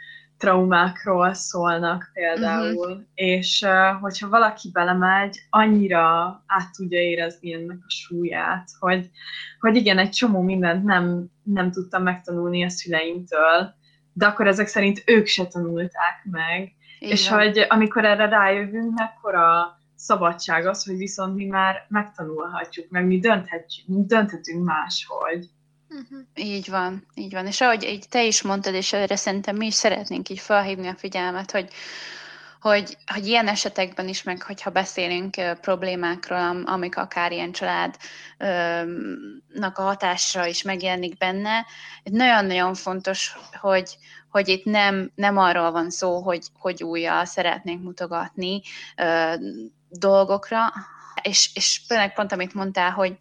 [0.43, 3.01] traumákról szólnak például, uh-huh.
[3.15, 3.67] és
[4.01, 9.11] hogyha valaki belemegy, annyira át tudja érezni ennek a súlyát, hogy,
[9.61, 13.75] hogy igen, egy csomó mindent nem, nem tudtam megtanulni a szüleimtől,
[14.13, 17.13] de akkor ezek szerint ők se tanulták meg, igen.
[17.15, 23.19] és hogy amikor erre rájövünk, mekkora szabadság az, hogy viszont mi már megtanulhatjuk, meg mi
[23.19, 25.49] dönthetjük, dönthetünk máshogy.
[25.93, 26.19] Uh-huh.
[26.35, 27.47] Így van, így van.
[27.47, 30.95] És ahogy így te is mondtad, és erre szerintem mi is szeretnénk így felhívni a
[30.95, 31.69] figyelmet, hogy,
[32.61, 37.99] hogy, hogy ilyen esetekben is, meg hogyha beszélünk uh, problémákról, amik akár ilyen családnak
[39.79, 41.67] a hatásra is megjelenik benne,
[42.03, 43.97] nagyon-nagyon fontos, hogy,
[44.31, 48.63] hogy itt nem, nem arról van szó, hogy, hogy újjal szeretnénk mutogatni
[48.97, 49.35] uh,
[49.89, 50.73] dolgokra,
[51.23, 53.17] és, és például pont amit mondtál, hogy,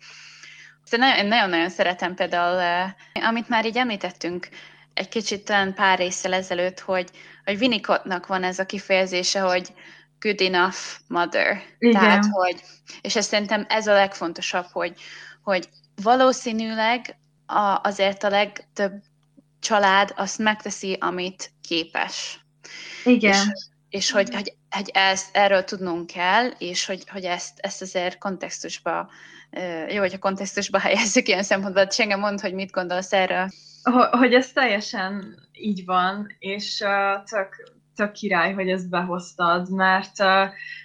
[0.83, 2.93] Szóval nagyon-nagyon szeretem például, eh,
[3.27, 4.49] amit már így említettünk
[4.93, 7.09] egy kicsit talán pár részsel ezelőtt, hogy,
[7.45, 9.73] hogy Winnicottnak van ez a kifejezése, hogy
[10.19, 11.61] good enough mother.
[11.77, 12.01] Igen.
[12.01, 12.61] Tehát, hogy,
[13.01, 14.93] és ezt szerintem ez a legfontosabb, hogy,
[15.41, 15.69] hogy
[16.03, 18.93] valószínűleg a, azért a legtöbb
[19.59, 22.39] család azt megteszi, amit képes.
[23.03, 23.31] Igen.
[23.31, 23.47] És,
[23.89, 29.09] és hogy, hogy, hogy ezt, erről tudnunk kell, és hogy, hogy ezt, ezt azért kontextusba
[29.89, 33.47] jó, hogyha kontextusba helyezzük ilyen szempontból, de engem mond, hogy mit gondolsz erről.
[34.11, 40.17] Hogy ez teljesen így van, és uh, tök, tök király, hogy ezt behoztad, mert,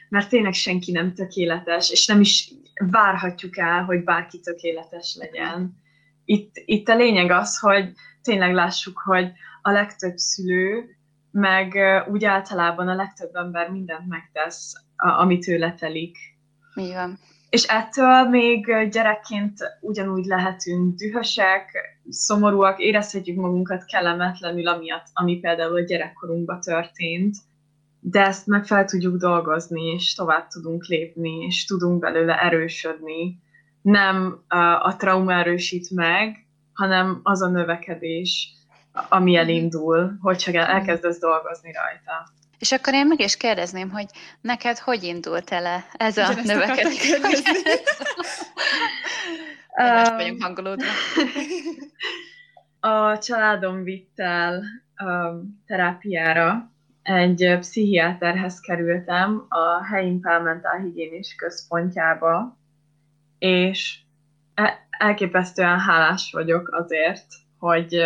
[0.09, 2.53] mert tényleg senki nem tökéletes, és nem is
[2.91, 5.77] várhatjuk el, hogy bárki tökéletes legyen.
[6.25, 10.97] Itt, itt a lényeg az, hogy tényleg lássuk, hogy a legtöbb szülő,
[11.31, 16.17] meg úgy általában a legtöbb ember mindent megtesz, amit tőle telik.
[16.75, 17.19] Mi van.
[17.51, 21.71] És ettől még gyerekként ugyanúgy lehetünk dühösek,
[22.09, 27.37] szomorúak, érezhetjük magunkat kellemetlenül, amiatt, ami például a gyerekkorunkban történt,
[28.01, 33.41] de ezt meg fel tudjuk dolgozni, és tovább tudunk lépni, és tudunk belőle erősödni.
[33.83, 34.45] Nem
[34.83, 38.53] a trauma erősít meg, hanem az a növekedés,
[39.09, 42.29] ami elindul, hogyha elkezdesz dolgozni rajta.
[42.59, 44.07] És akkor én meg is kérdezném, hogy
[44.41, 47.17] neked hogy indult el ez a növekedés?
[49.77, 50.87] Most vagyunk hangolódva.
[52.81, 54.63] A családom vitt el
[55.05, 56.71] um, terápiára.
[57.03, 62.59] Egy pszichiáterhez kerültem a helyi mentálhigiénis központjába,
[63.39, 63.99] és
[64.55, 67.27] e- elképesztően hálás vagyok azért,
[67.59, 68.05] hogy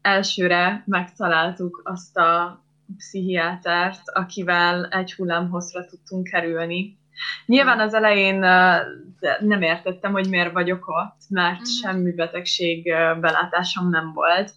[0.00, 2.64] elsőre megtaláltuk azt a
[2.96, 6.98] pszichiátert, akivel egy hullámhozra tudtunk kerülni.
[7.46, 8.38] Nyilván az elején
[9.40, 11.80] nem értettem, hogy miért vagyok ott, mert mm.
[11.82, 12.82] semmi betegség
[13.20, 14.52] belátásom nem volt,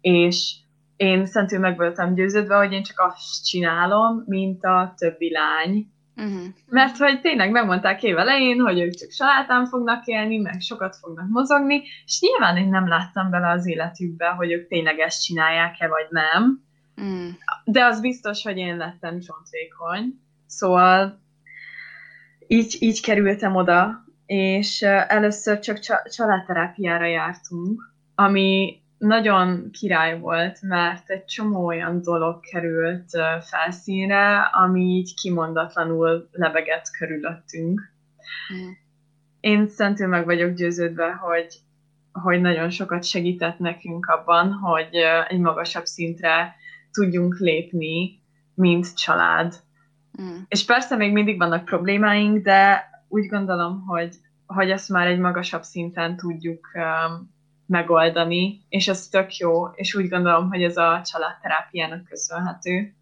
[0.00, 0.56] és
[0.96, 5.86] én szentül meg voltam győződve, hogy én csak azt csinálom, mint a többi lány.
[6.16, 6.46] Uh-huh.
[6.66, 11.28] Mert hogy tényleg megmondták év elején, hogy ők csak salátán fognak élni, meg sokat fognak
[11.28, 16.06] mozogni, és nyilván én nem láttam bele az életükbe, hogy ők tényleg ezt csinálják-e, vagy
[16.10, 16.66] nem.
[17.02, 17.28] Mm.
[17.64, 20.20] De az biztos, hogy én lettem csontvékony.
[20.46, 21.20] Szóval
[22.46, 31.24] így, így kerültem oda, és először csak családterápiára jártunk, ami nagyon király volt, mert egy
[31.24, 37.92] csomó olyan dolog került felszínre, ami így kimondatlanul lebegett körülöttünk.
[38.54, 38.70] Mm.
[39.40, 41.54] Én szentül meg vagyok győződve, hogy,
[42.12, 44.94] hogy nagyon sokat segített nekünk abban, hogy
[45.28, 46.56] egy magasabb szintre
[46.92, 48.22] tudjunk lépni,
[48.54, 49.54] mint család.
[50.22, 50.36] Mm.
[50.48, 54.14] És persze még mindig vannak problémáink, de úgy gondolom, hogy,
[54.46, 60.08] hogy ezt már egy magasabb szinten tudjuk um, megoldani, és ez tök jó, és úgy
[60.08, 62.94] gondolom, hogy ez a családterápiának köszönhető.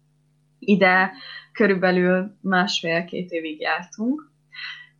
[0.59, 1.11] Ide
[1.51, 4.31] körülbelül másfél-két évig jártunk.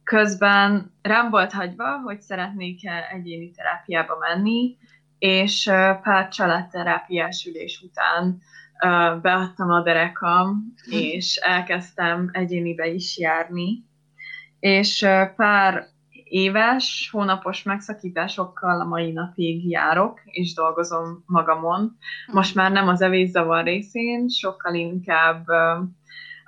[0.04, 4.78] Közben rám volt hagyva, hogy szeretnék-e egyéni terápiába menni,
[5.20, 5.64] és
[6.02, 8.42] pár családterápiás ülés után
[9.22, 13.86] beadtam a derekam, és elkezdtem egyénibe is járni.
[14.60, 15.88] És pár
[16.30, 21.98] éves, hónapos megszakításokkal a mai napig járok, és dolgozom magamon.
[22.32, 25.48] Most már nem az evészavar részén, sokkal inkább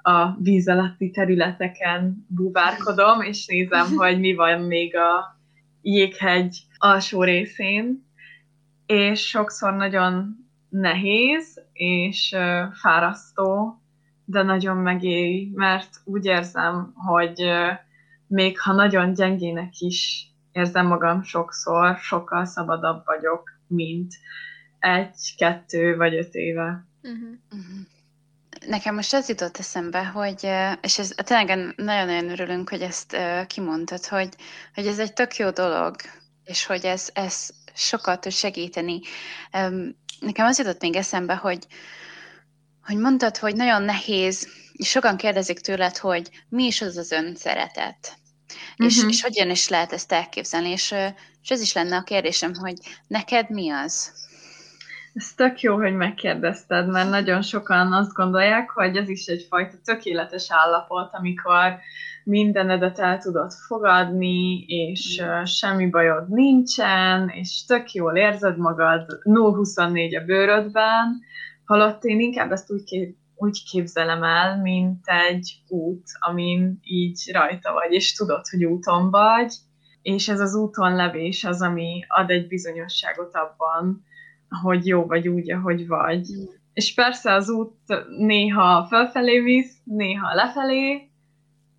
[0.01, 5.39] a víz alatti területeken búvárkodom, és nézem, hogy mi van még a
[5.81, 8.07] jéghegy alsó részén,
[8.85, 10.35] és sokszor nagyon
[10.69, 12.35] nehéz és
[12.81, 13.79] fárasztó,
[14.25, 17.43] de nagyon megéri, mert úgy érzem, hogy
[18.27, 24.13] még ha nagyon gyengének is érzem magam sokszor, sokkal szabadabb vagyok, mint
[24.79, 26.87] egy, kettő vagy öt éve.
[27.03, 27.29] Uh-huh.
[27.51, 27.79] Uh-huh.
[28.67, 30.49] Nekem most az jutott eszembe, hogy,
[30.81, 34.29] és ez tényleg nagyon-nagyon örülünk, hogy ezt kimondtad, hogy,
[34.73, 35.95] hogy ez egy tök jó dolog,
[36.43, 38.99] és hogy ez, ez sokat tud segíteni.
[40.19, 41.67] Nekem az jutott még eszembe, hogy,
[42.83, 48.17] hogy mondtad, hogy nagyon nehéz, és sokan kérdezik tőled, hogy mi is az az önszeretet.
[48.49, 48.85] Uh-huh.
[48.87, 49.07] És, mhm.
[49.09, 50.95] és hogyan is lehet ezt elképzelni, és,
[51.41, 52.75] és ez is lenne a kérdésem, hogy
[53.07, 54.11] neked mi az?
[55.13, 60.45] Ez tök jó, hogy megkérdezted, mert nagyon sokan azt gondolják, hogy ez is egyfajta tökéletes
[60.49, 61.79] állapot, amikor
[62.29, 70.21] mindenedet el tudod fogadni, és uh, semmi bajod nincsen, és tök jól érzed magad 0-24
[70.21, 71.19] a bőrödben,
[71.65, 77.73] holott én inkább ezt úgy, kép, úgy képzelem el, mint egy út, amin így rajta
[77.73, 79.53] vagy, és tudod, hogy úton vagy,
[80.01, 84.03] és ez az úton levés az, ami ad egy bizonyosságot abban,
[84.61, 86.27] hogy jó vagy úgy, ahogy vagy.
[86.73, 87.75] És persze az út
[88.17, 91.08] néha felfelé visz, néha lefelé,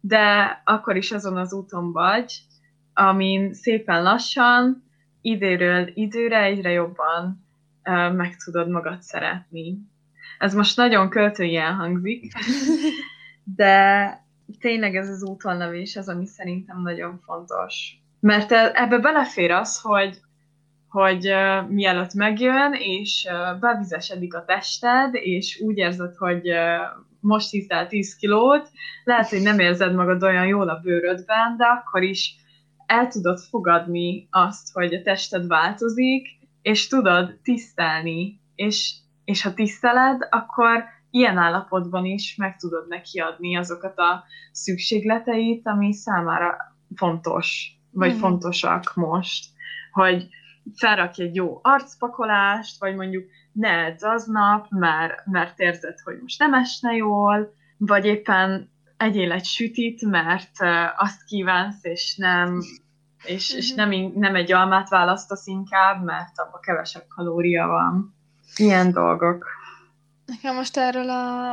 [0.00, 2.42] de akkor is azon az úton vagy,
[2.94, 4.84] amin szépen lassan,
[5.20, 7.46] időről időre egyre jobban
[7.84, 9.78] uh, meg tudod magad szeretni.
[10.38, 12.32] Ez most nagyon költői hangzik,
[13.56, 14.14] de
[14.60, 15.60] tényleg ez az úton
[15.94, 17.94] az, ami szerintem nagyon fontos.
[18.20, 20.20] Mert ebbe belefér az, hogy
[20.88, 26.56] hogy uh, mielőtt megjön, és uh, bevizesedik a tested, és úgy érzed, hogy uh,
[27.20, 28.70] most hiszel 10 kilót,
[29.04, 32.34] lehet, hogy nem érzed magad olyan jól a bőrödben, de akkor is
[32.86, 36.28] el tudod fogadni azt, hogy a tested változik,
[36.62, 43.56] és tudod tisztelni, és, és ha tiszteled, akkor ilyen állapotban is meg tudod neki adni
[43.56, 46.56] azokat a szükségleteit, ami számára
[46.94, 48.18] fontos, vagy mm.
[48.18, 49.44] fontosak most,
[49.92, 50.28] hogy
[50.76, 56.54] felrakj egy jó arcpakolást, vagy mondjuk ne edz aznap, mert, mert érzed, hogy most nem
[56.54, 60.52] esne jól, vagy éppen egyél egy sütit, mert
[60.96, 62.60] azt kívánsz, és nem
[63.24, 63.88] és, és mhm.
[63.88, 68.14] nem, nem egy almát választasz inkább, mert abban kevesebb kalória van.
[68.56, 69.46] Ilyen dolgok.
[70.26, 71.52] Nekem most erről a,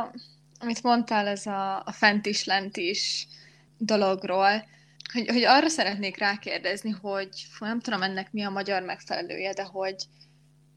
[0.60, 3.26] amit mondtál, ez a, a fent is, lent is
[3.78, 4.64] dologról,
[5.12, 9.96] hogy, hogy arra szeretnék rákérdezni, hogy nem tudom ennek mi a magyar megfelelője, de hogy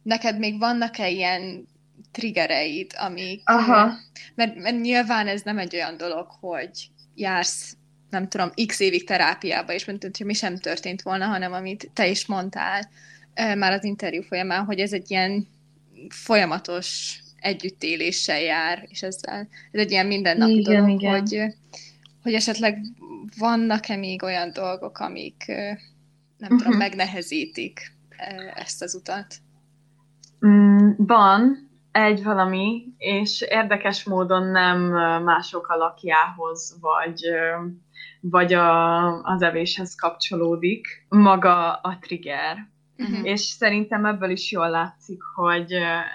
[0.03, 1.67] neked még vannak-e ilyen
[2.11, 3.41] triggereid, amik...
[3.43, 3.93] Aha.
[4.35, 7.75] Mert, mert nyilván ez nem egy olyan dolog, hogy jársz,
[8.09, 12.07] nem tudom, x évig terápiába, és mint hogy mi sem történt volna, hanem amit te
[12.07, 12.89] is mondtál
[13.33, 15.47] már az interjú folyamán, hogy ez egy ilyen
[16.09, 21.19] folyamatos együttéléssel jár, és ezzel, ez egy ilyen mindennapi igen, dolog, igen.
[21.19, 21.53] Hogy,
[22.23, 22.79] hogy esetleg
[23.37, 25.77] vannak-e még olyan dolgok, amik nem
[26.39, 26.57] uh-huh.
[26.57, 26.77] tudom, mhm.
[26.77, 27.91] megnehezítik
[28.55, 29.35] ezt az utat?
[30.47, 34.80] Mm, van egy valami, és érdekes módon nem
[35.23, 37.21] mások alakjához, vagy,
[38.21, 42.58] vagy a, az evéshez kapcsolódik maga a trigger.
[42.97, 43.27] Uh-huh.
[43.27, 45.71] És szerintem ebből is jól látszik, hogy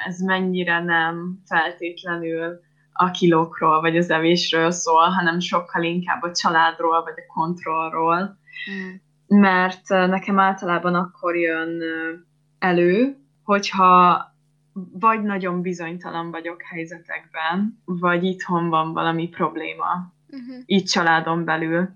[0.07, 2.61] ez mennyire nem feltétlenül
[2.93, 8.39] a kilókról, vagy az evésről szól, hanem sokkal inkább a családról, vagy a kontrollról.
[8.67, 9.41] Uh-huh.
[9.41, 11.83] Mert nekem általában akkor jön
[12.59, 14.25] elő, hogyha
[14.93, 20.63] vagy nagyon bizonytalan vagyok helyzetekben, vagy itthon van valami probléma, uh-huh.
[20.67, 21.89] így családon belül.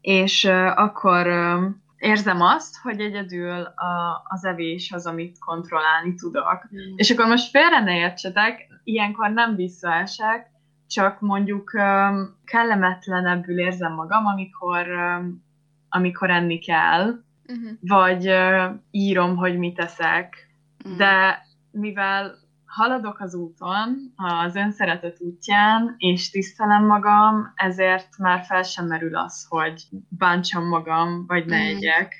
[0.00, 1.64] És uh, akkor uh,
[1.96, 6.68] érzem azt, hogy egyedül a, az evés az, amit kontrollálni tudok.
[6.74, 6.92] Mm.
[6.96, 10.50] És akkor most félre ne értsetek, ilyenkor nem visszaesek,
[10.88, 15.44] csak mondjuk um, kellemetlenebbül érzem magam, amikor, um,
[15.88, 17.04] amikor enni kell,
[17.46, 17.70] uh-huh.
[17.80, 20.43] vagy uh, írom, hogy mit teszek.
[20.84, 20.98] Uh-huh.
[20.98, 22.34] De mivel
[22.66, 29.46] haladok az úton, az önszeretet útján, és tisztelem magam, ezért már fel sem merül az,
[29.48, 31.66] hogy bántsam magam, vagy ne mm.
[31.66, 32.14] egyek.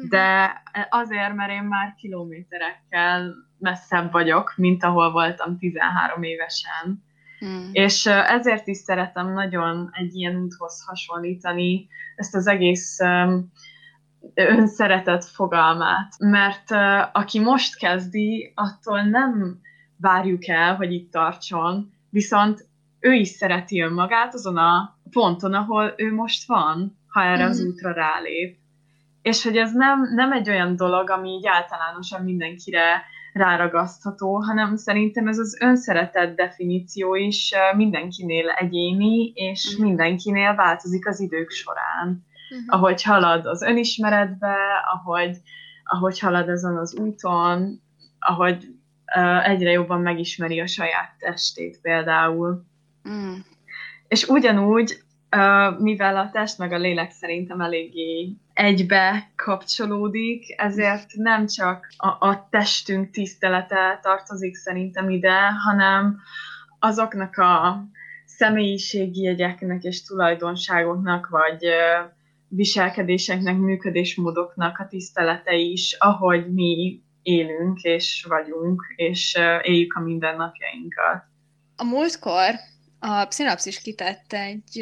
[0.00, 0.08] Mm.
[0.08, 0.52] De
[0.88, 7.04] azért, mert én már kilométerekkel messzebb vagyok, mint ahol voltam 13 évesen.
[7.44, 7.68] Mm.
[7.72, 12.98] És ezért is szeretem nagyon egy ilyen úthoz hasonlítani ezt az egész
[14.34, 16.14] önszeretet fogalmát.
[16.18, 16.70] Mert
[17.12, 19.60] aki most kezdi, attól nem
[19.96, 22.66] várjuk el, hogy itt tartson, viszont
[23.00, 27.68] ő is szereti önmagát azon a ponton, ahol ő most van, ha erre az mhm.
[27.68, 28.56] útra rálép.
[29.22, 35.26] És hogy ez nem, nem egy olyan dolog, ami így általánosan mindenkire ráragasztható, hanem szerintem
[35.26, 39.84] ez az önszeretet definíció is mindenkinél egyéni, és mm.
[39.84, 42.24] mindenkinél változik az idők során.
[42.54, 42.64] Mm-hmm.
[42.66, 44.56] Ahogy halad az önismeretbe,
[44.92, 45.36] ahogy,
[45.84, 47.80] ahogy halad ezen az úton,
[48.18, 48.66] ahogy
[49.42, 52.64] egyre jobban megismeri a saját testét például.
[53.08, 53.34] Mm.
[54.08, 55.02] És ugyanúgy,
[55.78, 62.48] mivel a test meg a lélek szerintem eléggé egybe kapcsolódik, ezért nem csak a, a
[62.50, 66.20] testünk tisztelete tartozik szerintem ide, hanem
[66.78, 67.84] azoknak a
[68.24, 71.64] személyiségi jegyeknek és tulajdonságoknak, vagy
[72.54, 81.24] viselkedéseknek, működésmódoknak a tisztelete is, ahogy mi élünk és vagyunk, és éljük a mindennapjainkat.
[81.76, 82.54] A múltkor
[82.98, 84.80] a Pszinapszis kitett egy,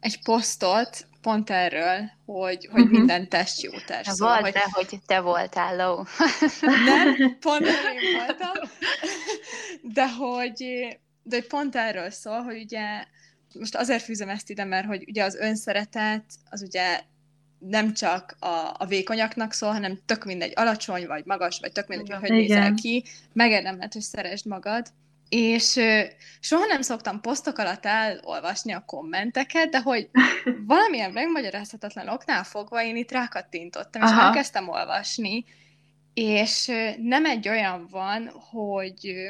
[0.00, 2.98] egy posztot pont erről, hogy, hogy uh-huh.
[2.98, 4.10] minden test jó test.
[4.10, 4.88] Szóval, volt hogy...
[4.88, 6.04] hogy te voltál, Ló.
[6.60, 8.70] Nem, pont én voltam.
[9.82, 10.64] De hogy,
[11.22, 13.04] de hogy pont erről szól, hogy ugye
[13.54, 17.00] most azért fűzöm ezt ide, mert hogy ugye az önszeretet, az ugye
[17.58, 22.10] nem csak a, a vékonyaknak szól, hanem tök mindegy, alacsony vagy magas, vagy tök mindegy,
[22.10, 24.86] hogy hogy nézel ki, megérdemled, hogy szeresd magad.
[25.28, 25.80] És
[26.40, 30.08] soha nem szoktam posztok alatt elolvasni a kommenteket, de hogy
[30.66, 34.20] valamilyen megmagyarázhatatlan oknál fogva én itt rákattintottam, és Aha.
[34.20, 35.44] elkezdtem olvasni,
[36.14, 36.70] és
[37.02, 39.28] nem egy olyan van, hogy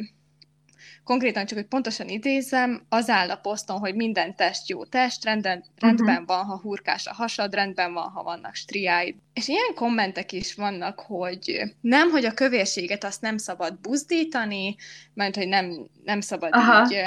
[1.09, 5.65] konkrétan csak, hogy pontosan idézem, az áll a poszton, hogy minden test jó test, renden,
[5.77, 6.27] rendben uh-huh.
[6.27, 9.15] van, ha hurkás a hasad, rendben van, ha vannak striáid.
[9.33, 14.77] És ilyen kommentek is vannak, hogy nem, hogy a kövérséget azt nem szabad buzdítani,
[15.15, 16.87] mert hogy nem, nem szabad Aha.
[16.91, 17.05] így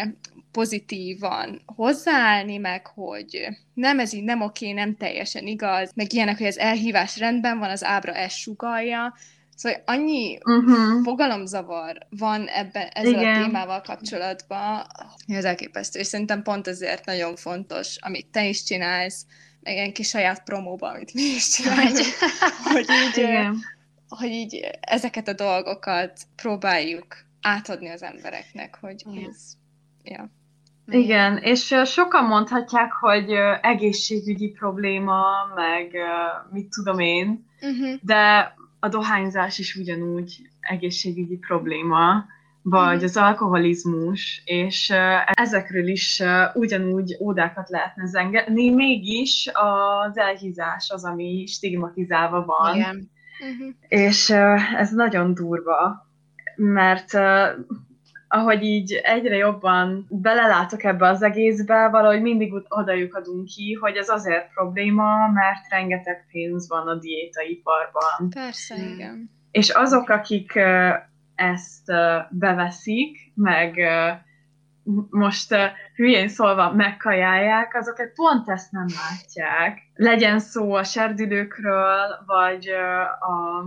[0.52, 6.48] pozitívan hozzáállni, meg hogy nem, ez így nem oké, nem teljesen igaz, meg ilyenek, hogy
[6.48, 9.14] az elhívás rendben van, az ábra ezt sugalja,
[9.62, 11.04] Szóval annyi uh-huh.
[11.04, 13.42] fogalomzavar van ebben ezzel Igen.
[13.42, 14.86] a témával kapcsolatban,
[15.26, 19.26] hogy az elképesztő, és szerintem pont ezért nagyon fontos, amit te is csinálsz,
[19.60, 21.98] meg ilyen kis saját promóba, amit mi is csinálunk,
[22.74, 23.58] hogy így, Igen.
[24.08, 27.06] hogy így ezeket a dolgokat próbáljuk
[27.42, 29.54] átadni az embereknek, hogy ez,
[30.04, 30.32] ja.
[30.88, 33.30] Igen, és sokan mondhatják, hogy
[33.62, 35.24] egészségügyi probléma,
[35.56, 35.96] meg
[36.52, 38.00] mit tudom én, uh-huh.
[38.02, 38.54] de
[38.84, 42.26] a dohányzás is ugyanúgy egészségügyi probléma,
[42.62, 43.04] vagy mhm.
[43.04, 44.94] az alkoholizmus, és
[45.32, 46.24] ezekről is
[46.54, 52.76] ugyanúgy ódákat lehetne zengeni, mégis az elhízás az, ami stigmatizálva van.
[52.76, 53.10] Igen.
[53.40, 53.74] Uh-huh.
[53.88, 54.30] És
[54.78, 56.08] ez nagyon durva,
[56.56, 57.14] mert
[58.34, 64.10] ahogy így egyre jobban belelátok ebbe az egészbe, valahogy mindig oda adunk ki, hogy ez
[64.10, 68.30] azért probléma, mert rengeteg pénz van a diétaiparban.
[68.30, 68.94] Persze, hmm.
[68.94, 69.30] igen.
[69.52, 70.60] És azok, akik
[71.36, 71.92] ezt
[72.30, 73.80] beveszik, meg
[75.10, 75.56] most
[75.96, 79.80] hülyén szólva megkajálják, azokat pont ezt nem látják.
[79.96, 82.68] Legyen szó a serdülőkről, vagy
[83.20, 83.64] a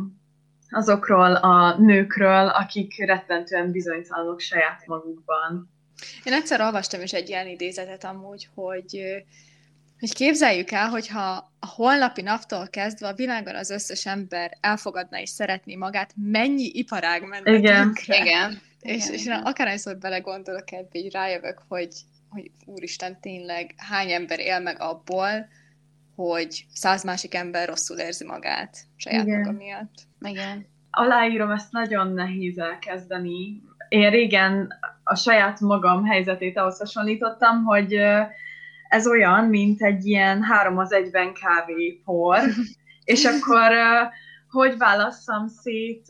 [0.74, 5.72] azokról a nőkről, akik rettentően bizonytalanok saját magukban.
[6.24, 9.02] Én egyszer olvastam is egy ilyen idézetet amúgy, hogy,
[9.98, 15.28] hogy képzeljük el, hogyha a holnapi naptól kezdve a világon az összes ember elfogadna és
[15.28, 17.92] szeretné magát, mennyi iparág menne Igen.
[18.06, 18.60] Igen.
[18.80, 19.14] És, Igen.
[19.14, 21.94] és akárhányszor belegondolok ebbe, így rájövök, hogy,
[22.28, 25.48] hogy úristen, tényleg hány ember él meg abból,
[26.14, 29.38] hogy száz másik ember rosszul érzi magát saját Igen.
[29.38, 29.94] maga miatt.
[30.24, 30.66] Igen.
[30.90, 33.62] Aláírom, ezt nagyon nehéz elkezdeni.
[33.88, 34.68] Én régen
[35.04, 37.98] a saját magam helyzetét ahhoz hasonlítottam, hogy
[38.88, 41.32] ez olyan, mint egy ilyen három az egyben
[42.04, 42.38] por,
[43.04, 43.72] és akkor
[44.48, 46.06] hogy válasszam szét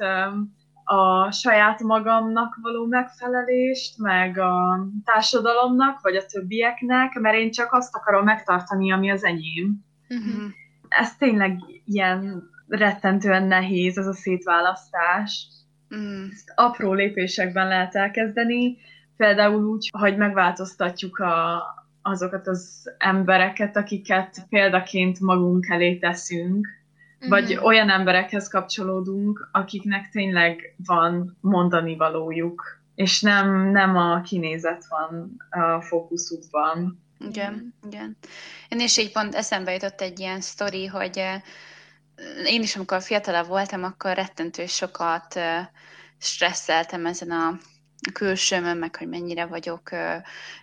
[0.85, 7.95] a saját magamnak való megfelelést, meg a társadalomnak, vagy a többieknek, mert én csak azt
[7.95, 9.85] akarom megtartani, ami az enyém.
[10.09, 10.51] Uh-huh.
[10.89, 15.49] Ez tényleg ilyen rettentően nehéz, ez a szétválasztás.
[15.97, 16.25] Mm.
[16.33, 18.77] Ezt apró lépésekben lehet elkezdeni,
[19.17, 21.63] például úgy, hogy megváltoztatjuk a,
[22.03, 27.29] azokat az embereket, akiket példaként magunk elé teszünk, mm-hmm.
[27.29, 32.63] vagy olyan emberekhez kapcsolódunk, akiknek tényleg van mondani valójuk,
[32.95, 37.03] és nem, nem a kinézet van a fókuszukban.
[37.29, 38.17] Igen, igen.
[38.69, 41.43] Én is így pont eszembe jutott egy ilyen sztori, hogy eh,
[42.47, 45.41] én is, amikor fiatalabb voltam, akkor rettentő sokat
[46.19, 47.59] stresszeltem ezen a
[48.13, 49.91] külsőmön, meg hogy mennyire vagyok,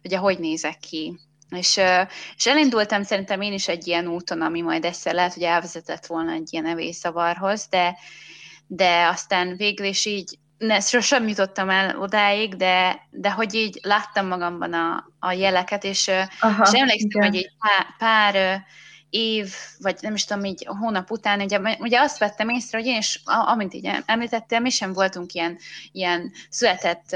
[0.03, 1.19] ugye hogy nézek ki.
[1.49, 1.79] És,
[2.35, 6.31] és elindultam szerintem én is egy ilyen úton, ami majd egyszer lehet, hogy elvezetett volna
[6.31, 7.97] egy ilyen evészavarhoz, de,
[8.67, 14.27] de aztán végül is így ne, sosem jutottam el odáig, de, de hogy így láttam
[14.27, 17.27] magamban a, a jeleket, és, Aha, és emlékszem, igen.
[17.27, 18.63] hogy egy pár, pár
[19.12, 22.97] év, vagy nem is tudom, így hónap után, ugye, ugye azt vettem észre, hogy én
[22.97, 25.57] is, amint így említettem, mi sem voltunk ilyen,
[25.91, 27.16] ilyen született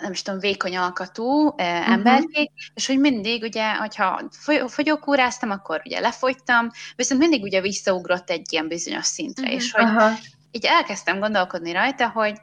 [0.00, 1.90] nem is tudom, vékony alkatú uh-huh.
[1.90, 4.22] emberkék, és hogy mindig, ugye, hogyha
[4.66, 9.58] fogyókúráztam, akkor ugye lefogytam, viszont mindig ugye visszaugrott egy ilyen bizonyos szintre, uh-huh.
[9.58, 10.18] és hogy uh-huh.
[10.50, 12.40] így elkezdtem gondolkodni rajta, hogy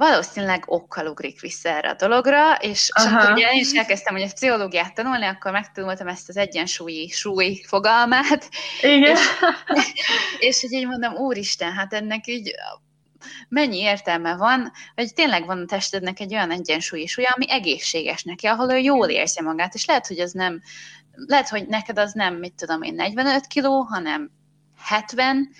[0.00, 4.22] valószínűleg okkal ugrik vissza erre a dologra, és, és akkor ugye én is elkezdtem, hogy
[4.22, 8.48] a pszichológiát tanulni, akkor megtanultam ezt az egyensúlyi súly fogalmát.
[8.82, 9.16] Igen.
[9.16, 9.20] És,
[10.48, 12.54] és hogy így mondom, úristen, hát ennek így
[13.48, 18.46] mennyi értelme van, hogy tényleg van a testednek egy olyan egyensúlyi súly, ami egészséges neki,
[18.46, 20.62] ahol ő jól érzi magát, és lehet, hogy az nem,
[21.26, 24.30] lehet, hogy neked az nem, mit tudom én, 45 kiló, hanem
[24.82, 25.50] 70,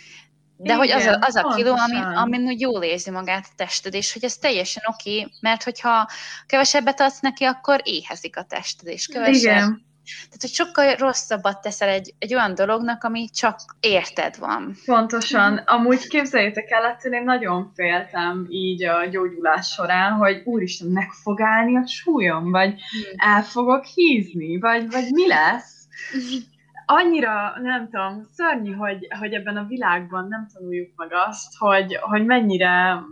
[0.62, 3.52] de Igen, hogy az a, az a kiló, ami, amin úgy jól érzi magát a
[3.56, 6.08] tested, és hogy ez teljesen oké, okay, mert hogyha
[6.46, 9.42] kevesebbet adsz neki, akkor éhezik a tested, és kevesebb.
[9.42, 9.88] Igen.
[10.04, 14.76] Tehát, hogy sokkal rosszabbat teszel egy, egy olyan dolognak, ami csak érted van.
[14.84, 15.56] Pontosan.
[15.56, 21.40] Amúgy képzeljétek el, ettől én nagyon féltem így a gyógyulás során, hogy úristen, meg fog
[21.40, 23.32] állni a súlyom, vagy hmm.
[23.34, 25.88] el fogok hízni, vagy, vagy mi lesz?
[26.91, 32.24] Annyira, nem tudom, szörnyű, hogy, hogy ebben a világban nem tanuljuk meg azt, hogy, hogy
[32.24, 33.03] mennyire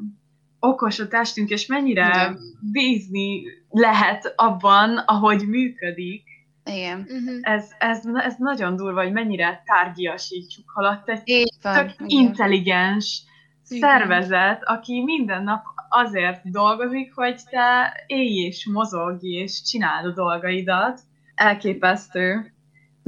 [0.59, 2.39] okos a testünk, és mennyire Igen.
[2.73, 6.25] bízni lehet abban, ahogy működik.
[6.65, 6.99] Igen.
[6.99, 7.39] Uh-huh.
[7.41, 12.07] Ez, ez, ez nagyon durva, hogy mennyire tárgyasítjuk alatt egy van, tök Igen.
[12.07, 13.23] intelligens
[13.69, 13.89] Igen.
[13.89, 21.01] szervezet, aki minden nap azért dolgozik, hogy te élj és mozogj és csináld a dolgaidat.
[21.35, 22.53] Elképesztő.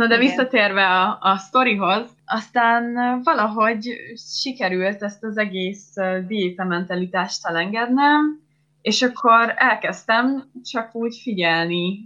[0.00, 0.26] Na de Igen.
[0.26, 3.96] visszatérve a, a sztorihoz, aztán valahogy
[4.40, 5.94] sikerült ezt az egész
[6.26, 8.40] diétamentalitást elengednem,
[8.82, 11.98] és akkor elkezdtem csak úgy figyelni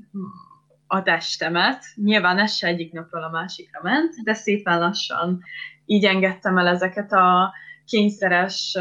[0.86, 1.84] a testemet.
[1.94, 5.40] Nyilván ez se egyik napról a másikra ment, de szépen lassan
[5.84, 7.52] így engedtem el ezeket a
[7.86, 8.78] kényszeres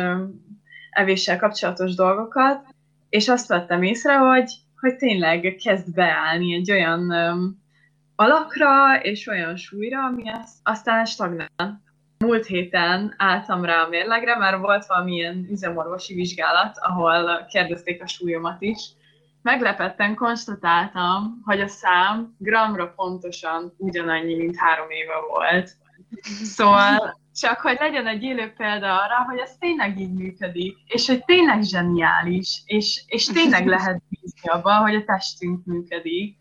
[0.89, 2.65] evéssel kapcsolatos dolgokat,
[3.09, 7.11] és azt vettem észre, hogy, hogy tényleg kezd beállni egy olyan
[8.15, 10.23] alakra és olyan súlyra, ami
[10.63, 11.81] aztán stagnál.
[12.17, 18.61] Múlt héten álltam rá a mérlegre, mert volt valamilyen üzemorvosi vizsgálat, ahol kérdezték a súlyomat
[18.61, 18.89] is.
[19.41, 25.71] Meglepetten konstatáltam, hogy a szám gramra pontosan ugyanannyi, mint három éve volt.
[26.43, 31.25] Szóval csak hogy legyen egy élő példa arra, hogy ez tényleg így működik, és hogy
[31.25, 36.37] tényleg zseniális, és, és tényleg lehet bízni abban, hogy a testünk működik.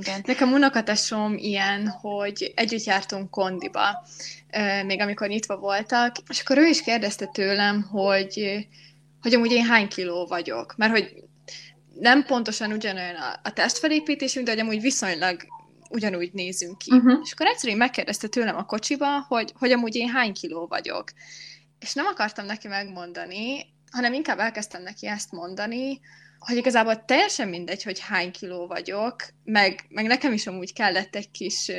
[0.00, 0.22] Igen.
[0.24, 4.06] Nekem unokatesom ilyen, hogy együtt jártunk kondiba,
[4.86, 8.66] még amikor nyitva voltak, és akkor ő is kérdezte tőlem, hogy,
[9.20, 11.24] hogy amúgy én hány kiló vagyok, mert hogy
[12.00, 15.40] nem pontosan ugyanolyan a, a testfelépítésünk, de hogy amúgy viszonylag
[15.90, 16.92] ugyanúgy nézünk ki.
[16.92, 17.20] Uh-huh.
[17.24, 21.10] És akkor egyszerűen megkérdezte tőlem a kocsiba, hogy, hogy amúgy én hány kiló vagyok.
[21.78, 26.00] És nem akartam neki megmondani, hanem inkább elkezdtem neki ezt mondani,
[26.38, 31.30] hogy igazából teljesen mindegy, hogy hány kiló vagyok, meg, meg nekem is amúgy kellett egy
[31.30, 31.70] kis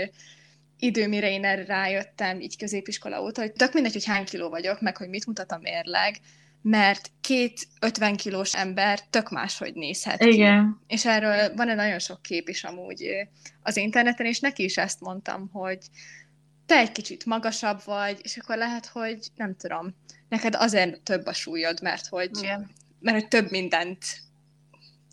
[0.80, 4.82] idő, mire én erre rájöttem, így középiskola óta, hogy tök mindegy, hogy hány kiló vagyok,
[4.82, 6.20] meg hogy mit mutat a mérleg,
[6.62, 10.34] mert két 50 kilós ember tök máshogy nézhet ki.
[10.34, 10.82] Igen.
[10.88, 13.28] És erről van egy nagyon sok kép is amúgy
[13.62, 15.80] az interneten, és neki is ezt mondtam, hogy
[16.66, 19.96] te egy kicsit magasabb vagy, és akkor lehet, hogy nem tudom,
[20.30, 22.72] neked azért több a súlyod, mert hogy, Igen.
[23.00, 24.06] mert hogy több mindent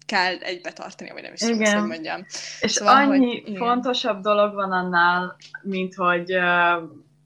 [0.06, 2.24] kell egybe tartani, vagy nem is tudom, hogy mondjam.
[2.60, 6.82] És szóval, annyi hogy, fontosabb dolog van annál, mint hogy uh,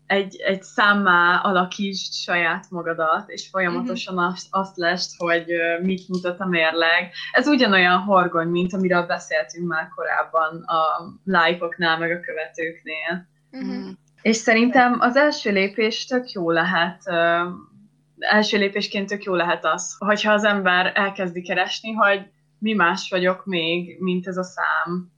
[0.07, 4.33] egy, egy számmá alakítsd saját magadat, és folyamatosan uh-huh.
[4.33, 7.13] azt, azt lest, hogy uh, mit mutat a mérleg.
[7.33, 10.83] Ez ugyanolyan horgony, mint amiről beszéltünk már korábban a
[11.25, 13.29] lájkoknál, meg a követőknél.
[13.51, 13.91] Uh-huh.
[14.23, 17.53] És szerintem az első lépés tök jó lehet, uh,
[18.19, 23.45] első lépésként tök jó lehet az, hogyha az ember elkezdi keresni, hogy mi más vagyok
[23.45, 25.11] még, mint ez a szám.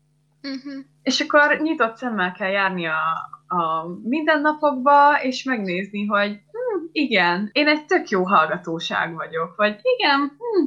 [0.42, 0.84] Uh-huh.
[1.02, 3.02] És akkor nyitott szemmel kell járni a,
[3.46, 10.20] a mindennapokba, és megnézni, hogy hm, igen, én egy tök jó hallgatóság vagyok, vagy igen,
[10.20, 10.64] hm,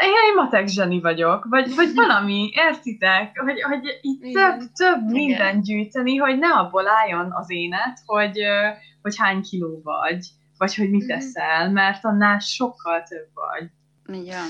[0.00, 5.60] én egy matek zseni vagyok, vagy, vagy valami, értitek, hogy, hogy itt több, több minden
[5.60, 8.38] gyűjteni, hogy ne abból álljon az énet, hogy,
[9.02, 10.26] hogy hány kiló vagy,
[10.58, 11.18] vagy hogy mit mhm.
[11.18, 13.70] teszel, mert annál sokkal több vagy.
[14.20, 14.46] Igen.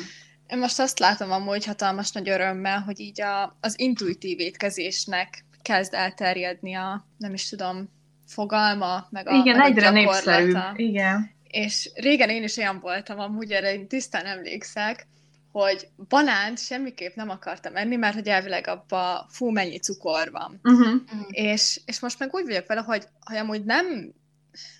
[0.52, 5.94] Én most azt látom amúgy hatalmas nagy örömmel, hogy így a, az intuitív étkezésnek kezd
[5.94, 7.88] elterjedni a, nem is tudom,
[8.26, 10.56] fogalma, meg a Igen, meg egyre népszerűbb.
[10.74, 11.30] Igen.
[11.42, 15.06] És régen én is olyan voltam, amúgy erre én tisztán emlékszek,
[15.52, 20.60] hogy banánt semmiképp nem akartam enni, mert hogy elvileg abban fú, mennyi cukor van.
[20.62, 21.02] Uh-huh.
[21.28, 24.12] És, és most meg úgy vagyok vele, hogy, hogy amúgy nem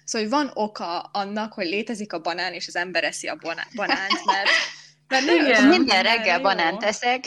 [0.04, 3.38] Szóval hogy van oka annak, hogy létezik a banán, és az ember eszi a
[3.74, 4.50] banánt, mert
[5.12, 5.68] mert nem Igen.
[5.68, 6.42] Minden reggel jó.
[6.42, 7.24] banánt teszek.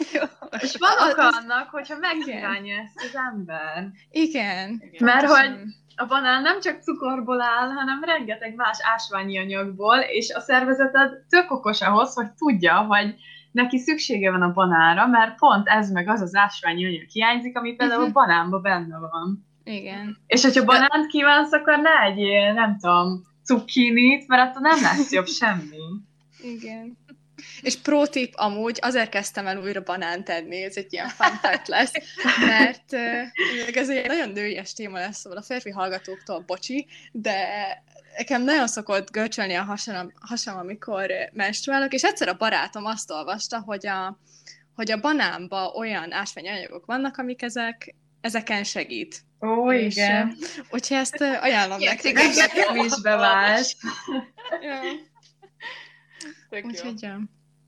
[0.64, 3.86] És van oka annak, hogyha megkívánja ezt az ember.
[4.10, 4.82] Igen.
[4.90, 5.04] Igen.
[5.04, 5.50] Mert hogy
[5.96, 11.50] a banán nem csak cukorból áll, hanem rengeteg más ásványi anyagból, és a szervezeted tök
[11.50, 13.14] okos ahhoz, hogy tudja, hogy
[13.52, 17.74] neki szüksége van a banára, mert pont ez meg az az ásványi anyag hiányzik, ami
[17.74, 18.16] például uh-huh.
[18.16, 18.30] a mhm.
[18.30, 19.46] banánban benne van.
[19.64, 20.16] Igen.
[20.26, 25.26] És hogyha banánt kívánsz, akkor ne egyél, nem tudom, cukkinit, mert attól nem lesz jobb
[25.26, 25.84] semmi.
[26.42, 26.98] Igen.
[27.62, 31.68] És pro tip amúgy, azért kezdtem el újra banánt enni, ez egy ilyen fun fact
[31.68, 31.92] lesz,
[32.46, 32.92] mert
[33.76, 37.46] ez egy nagyon nőies téma lesz, szóval a férfi hallgatóktól bocsi, de
[38.16, 43.60] nekem nagyon szokott görcsölni a hasam, hasam, amikor menstruálok, és egyszer a barátom azt olvasta,
[43.60, 44.18] hogy a,
[44.74, 49.24] hogy a banánba olyan ásványanyagok vannak, amik ezek, ezeken segít.
[49.40, 50.36] Ó, és, igen.
[50.70, 52.14] Úgyhogy ezt ajánlom nektek.
[52.14, 53.66] Nekem is bevált.
[54.60, 54.80] ja.
[56.62, 57.20] Úgyhogy, ja.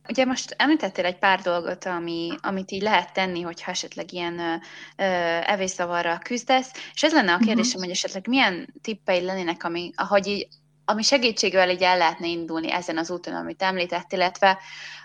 [0.09, 5.05] Ugye most említettél egy pár dolgot, ami, amit így lehet tenni, hogyha esetleg ilyen ö,
[5.47, 7.45] evészavarral küzdesz, és ez lenne a mhm.
[7.45, 7.85] kérdésem, uh-huh.
[7.85, 10.49] hogy esetleg milyen tippei lennének, ami, ahogy így
[10.85, 14.59] ami segítségével így el lehetne indulni ezen az úton, amit említett, illetve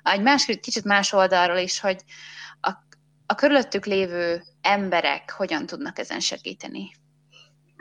[0.04, 2.04] egy másik, kicsit más oldalról is, hogy
[2.62, 2.70] a,
[3.26, 6.92] a körülöttük lévő emberek hogyan tudnak ezen segíteni.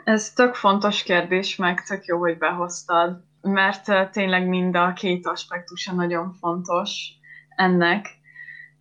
[0.03, 5.93] Ez tök fontos kérdés, meg tök jó, hogy behoztad, mert tényleg mind a két aspektusa
[5.93, 7.07] nagyon fontos
[7.55, 8.17] ennek.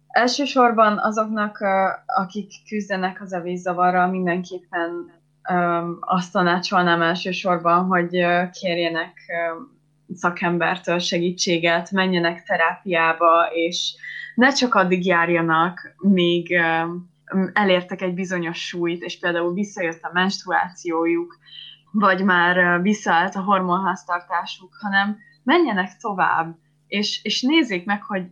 [0.08, 1.58] Elsősorban azoknak,
[2.06, 5.16] akik küzdenek az evészavarral, mindenképpen
[6.00, 9.12] azt tanácsolnám elsősorban, hogy kérjenek
[10.14, 13.94] szakembertől segítséget, menjenek terápiába, és
[14.34, 16.60] ne csak addig járjanak, míg
[17.52, 21.38] elértek egy bizonyos súlyt, és például visszajött a menstruációjuk,
[21.90, 28.26] vagy már visszaállt a hormonháztartásuk, hanem menjenek tovább, és, és nézzék meg, hogy,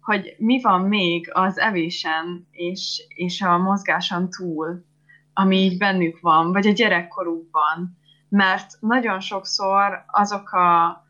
[0.00, 4.84] hogy mi van még az evésen és, és a mozgáson túl,
[5.32, 7.98] ami így bennük van, vagy a gyerekkorukban.
[8.28, 11.00] Mert nagyon sokszor azok a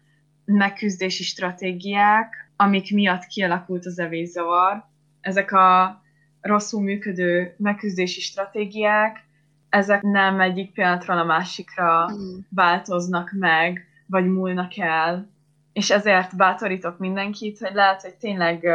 [0.44, 4.84] megküzdési stratégiák, amik miatt kialakult az evészavar,
[5.20, 6.00] ezek a
[6.40, 9.24] rosszul működő megküzdési stratégiák,
[9.72, 12.38] ezek nem egyik pillanatról a másikra mm.
[12.48, 15.28] változnak meg, vagy múlnak el,
[15.72, 18.68] és ezért bátorítok mindenkit, hogy lehet, hogy tényleg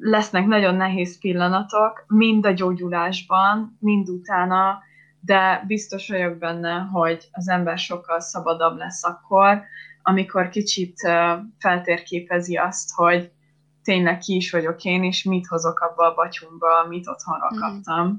[0.00, 4.82] lesznek nagyon nehéz pillanatok, mind a gyógyulásban, mind utána,
[5.20, 9.62] de biztos vagyok benne, hogy az ember sokkal szabadabb lesz akkor,
[10.02, 11.00] amikor kicsit
[11.58, 13.30] feltérképezi azt, hogy
[13.82, 18.12] tényleg ki is vagyok én, és mit hozok abba a batyumba, amit otthonról mm.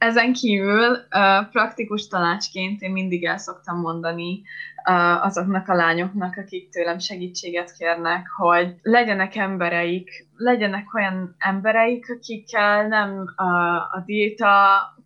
[0.00, 4.42] Ezen kívül uh, praktikus tanácsként én mindig el szoktam mondani
[4.88, 12.88] uh, azoknak a lányoknak, akik tőlem segítséget kérnek, hogy legyenek embereik, legyenek olyan embereik, akikkel
[12.88, 14.48] nem uh, a diéta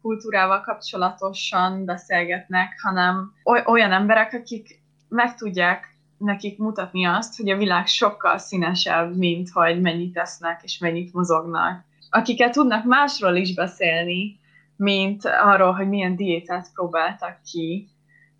[0.03, 3.33] kultúrával kapcsolatosan beszélgetnek, hanem
[3.67, 9.81] olyan emberek, akik meg tudják nekik mutatni azt, hogy a világ sokkal színesebb, mint hogy
[9.81, 11.85] mennyit tesznek és mennyit mozognak.
[12.11, 14.43] Akikkel tudnak másról is beszélni,
[14.77, 17.89] mint arról, hogy milyen diétát próbáltak ki,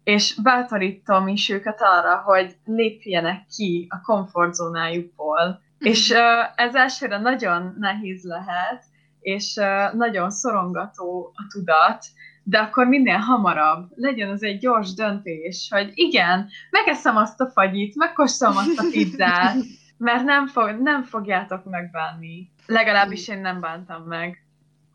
[0.05, 5.49] és bátorítom is őket arra, hogy lépjenek ki a komfortzónájukból.
[5.49, 5.87] Mm.
[5.87, 6.19] És uh,
[6.55, 8.85] ez elsőre nagyon nehéz lehet,
[9.21, 12.07] és uh, nagyon szorongató a tudat,
[12.43, 17.95] de akkor minél hamarabb legyen az egy gyors döntés, hogy igen, megeszem azt a fagyit,
[17.95, 19.57] megkóstolom azt a pizzát,
[19.97, 22.53] mert nem, fog, nem fogjátok megbánni.
[22.67, 24.44] Legalábbis én nem bántam meg.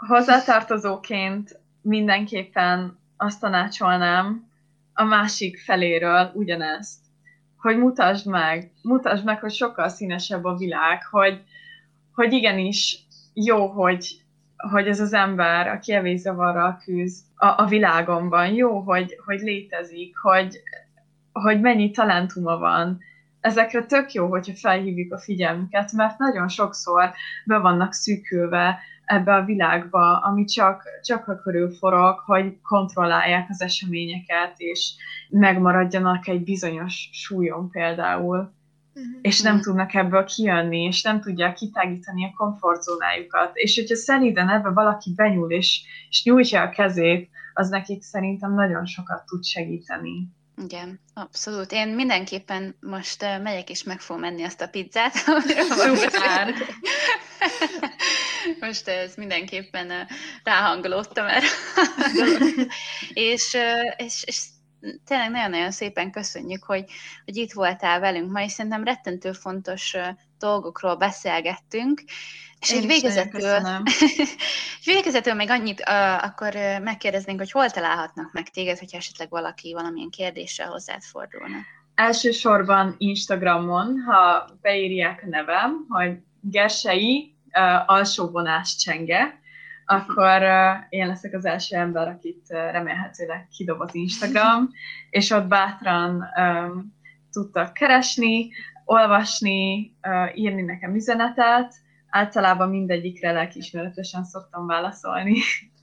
[0.08, 4.48] Hozzátartozóként mindenképpen azt tanácsolnám
[4.94, 7.00] a másik feléről ugyanezt,
[7.58, 11.44] hogy mutasd meg, mutasd meg, hogy sokkal színesebb a világ, hogy,
[12.14, 13.00] hogy igenis
[13.34, 14.22] jó, hogy
[14.60, 20.60] hogy ez az ember, aki evészavarral küzd a, a világomban, jó, hogy, hogy létezik, hogy,
[21.32, 23.00] hogy mennyi talentuma van.
[23.40, 27.12] Ezekre tök jó, hogyha felhívjuk a figyelmüket, mert nagyon sokszor
[27.46, 28.80] be vannak szűkülve
[29.10, 34.94] ebbe a világba, ami csak, csak a körül forog, hogy kontrollálják az eseményeket, és
[35.30, 39.20] megmaradjanak egy bizonyos súlyon például uh-huh.
[39.22, 43.52] és nem tudnak ebből kijönni, és nem tudják kitágítani a komfortzónájukat.
[43.54, 48.86] És hogyha szelíden ebbe valaki benyúl, és, és nyújtja a kezét, az nekik szerintem nagyon
[48.86, 50.28] sokat tud segíteni.
[50.64, 51.72] Igen, abszolút.
[51.72, 55.14] Én mindenképpen most uh, megyek és meg fogom menni azt a pizzát.
[55.78, 56.54] Szuper!
[58.60, 59.92] most ez mindenképpen
[60.44, 61.48] ráhangolódtam erre.
[63.14, 63.58] és,
[63.98, 64.44] és, és
[65.06, 66.86] tényleg nagyon-nagyon szépen köszönjük, hogy,
[67.26, 69.96] hogy itt voltál velünk ma, és szerintem rettentő fontos
[70.40, 72.02] dolgokról beszélgettünk.
[72.60, 73.42] És egy végezetül,
[74.94, 79.74] végezetül még annyit uh, akkor uh, megkérdeznénk, hogy hol találhatnak meg téged, hogyha esetleg valaki
[79.74, 81.58] valamilyen kérdéssel hozzád fordulna.
[81.96, 89.40] Elsősorban Instagramon, ha beírják a nevem, hogy Gersei uh, alsóvonás csenge,
[89.86, 94.70] akkor uh, én leszek az első ember, akit uh, remélhetőleg kidob az Instagram,
[95.10, 96.94] és ott bátran um,
[97.32, 98.50] tudtak keresni,
[98.86, 101.74] olvasni, uh, írni nekem üzenetet,
[102.10, 105.36] általában mindegyikre lelkiismeretesen szoktam válaszolni.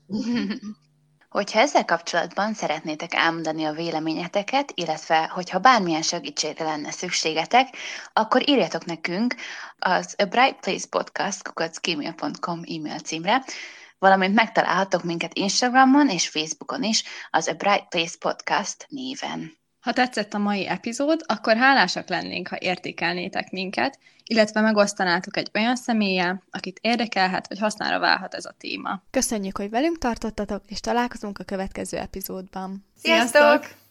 [1.29, 7.77] Hogyha ezzel kapcsolatban szeretnétek elmondani a véleményeteket, illetve hogyha bármilyen segítségre lenne szükségetek,
[8.13, 9.35] akkor írjatok nekünk
[9.77, 13.43] az A Bright Place Podcast kukacgmail.com e-mail címre,
[13.99, 19.57] valamint megtalálhatok minket Instagramon és Facebookon is az A Bright Place Podcast néven.
[19.87, 25.75] Ha tetszett a mai epizód, akkor hálásak lennénk, ha értékelnétek minket, illetve megosztanátok egy olyan
[25.75, 29.01] személlyel, akit érdekelhet, vagy hasznára válhat ez a téma.
[29.11, 32.85] Köszönjük, hogy velünk tartottatok, és találkozunk a következő epizódban.
[32.95, 33.41] Sziasztok!
[33.41, 33.86] Sziasztok!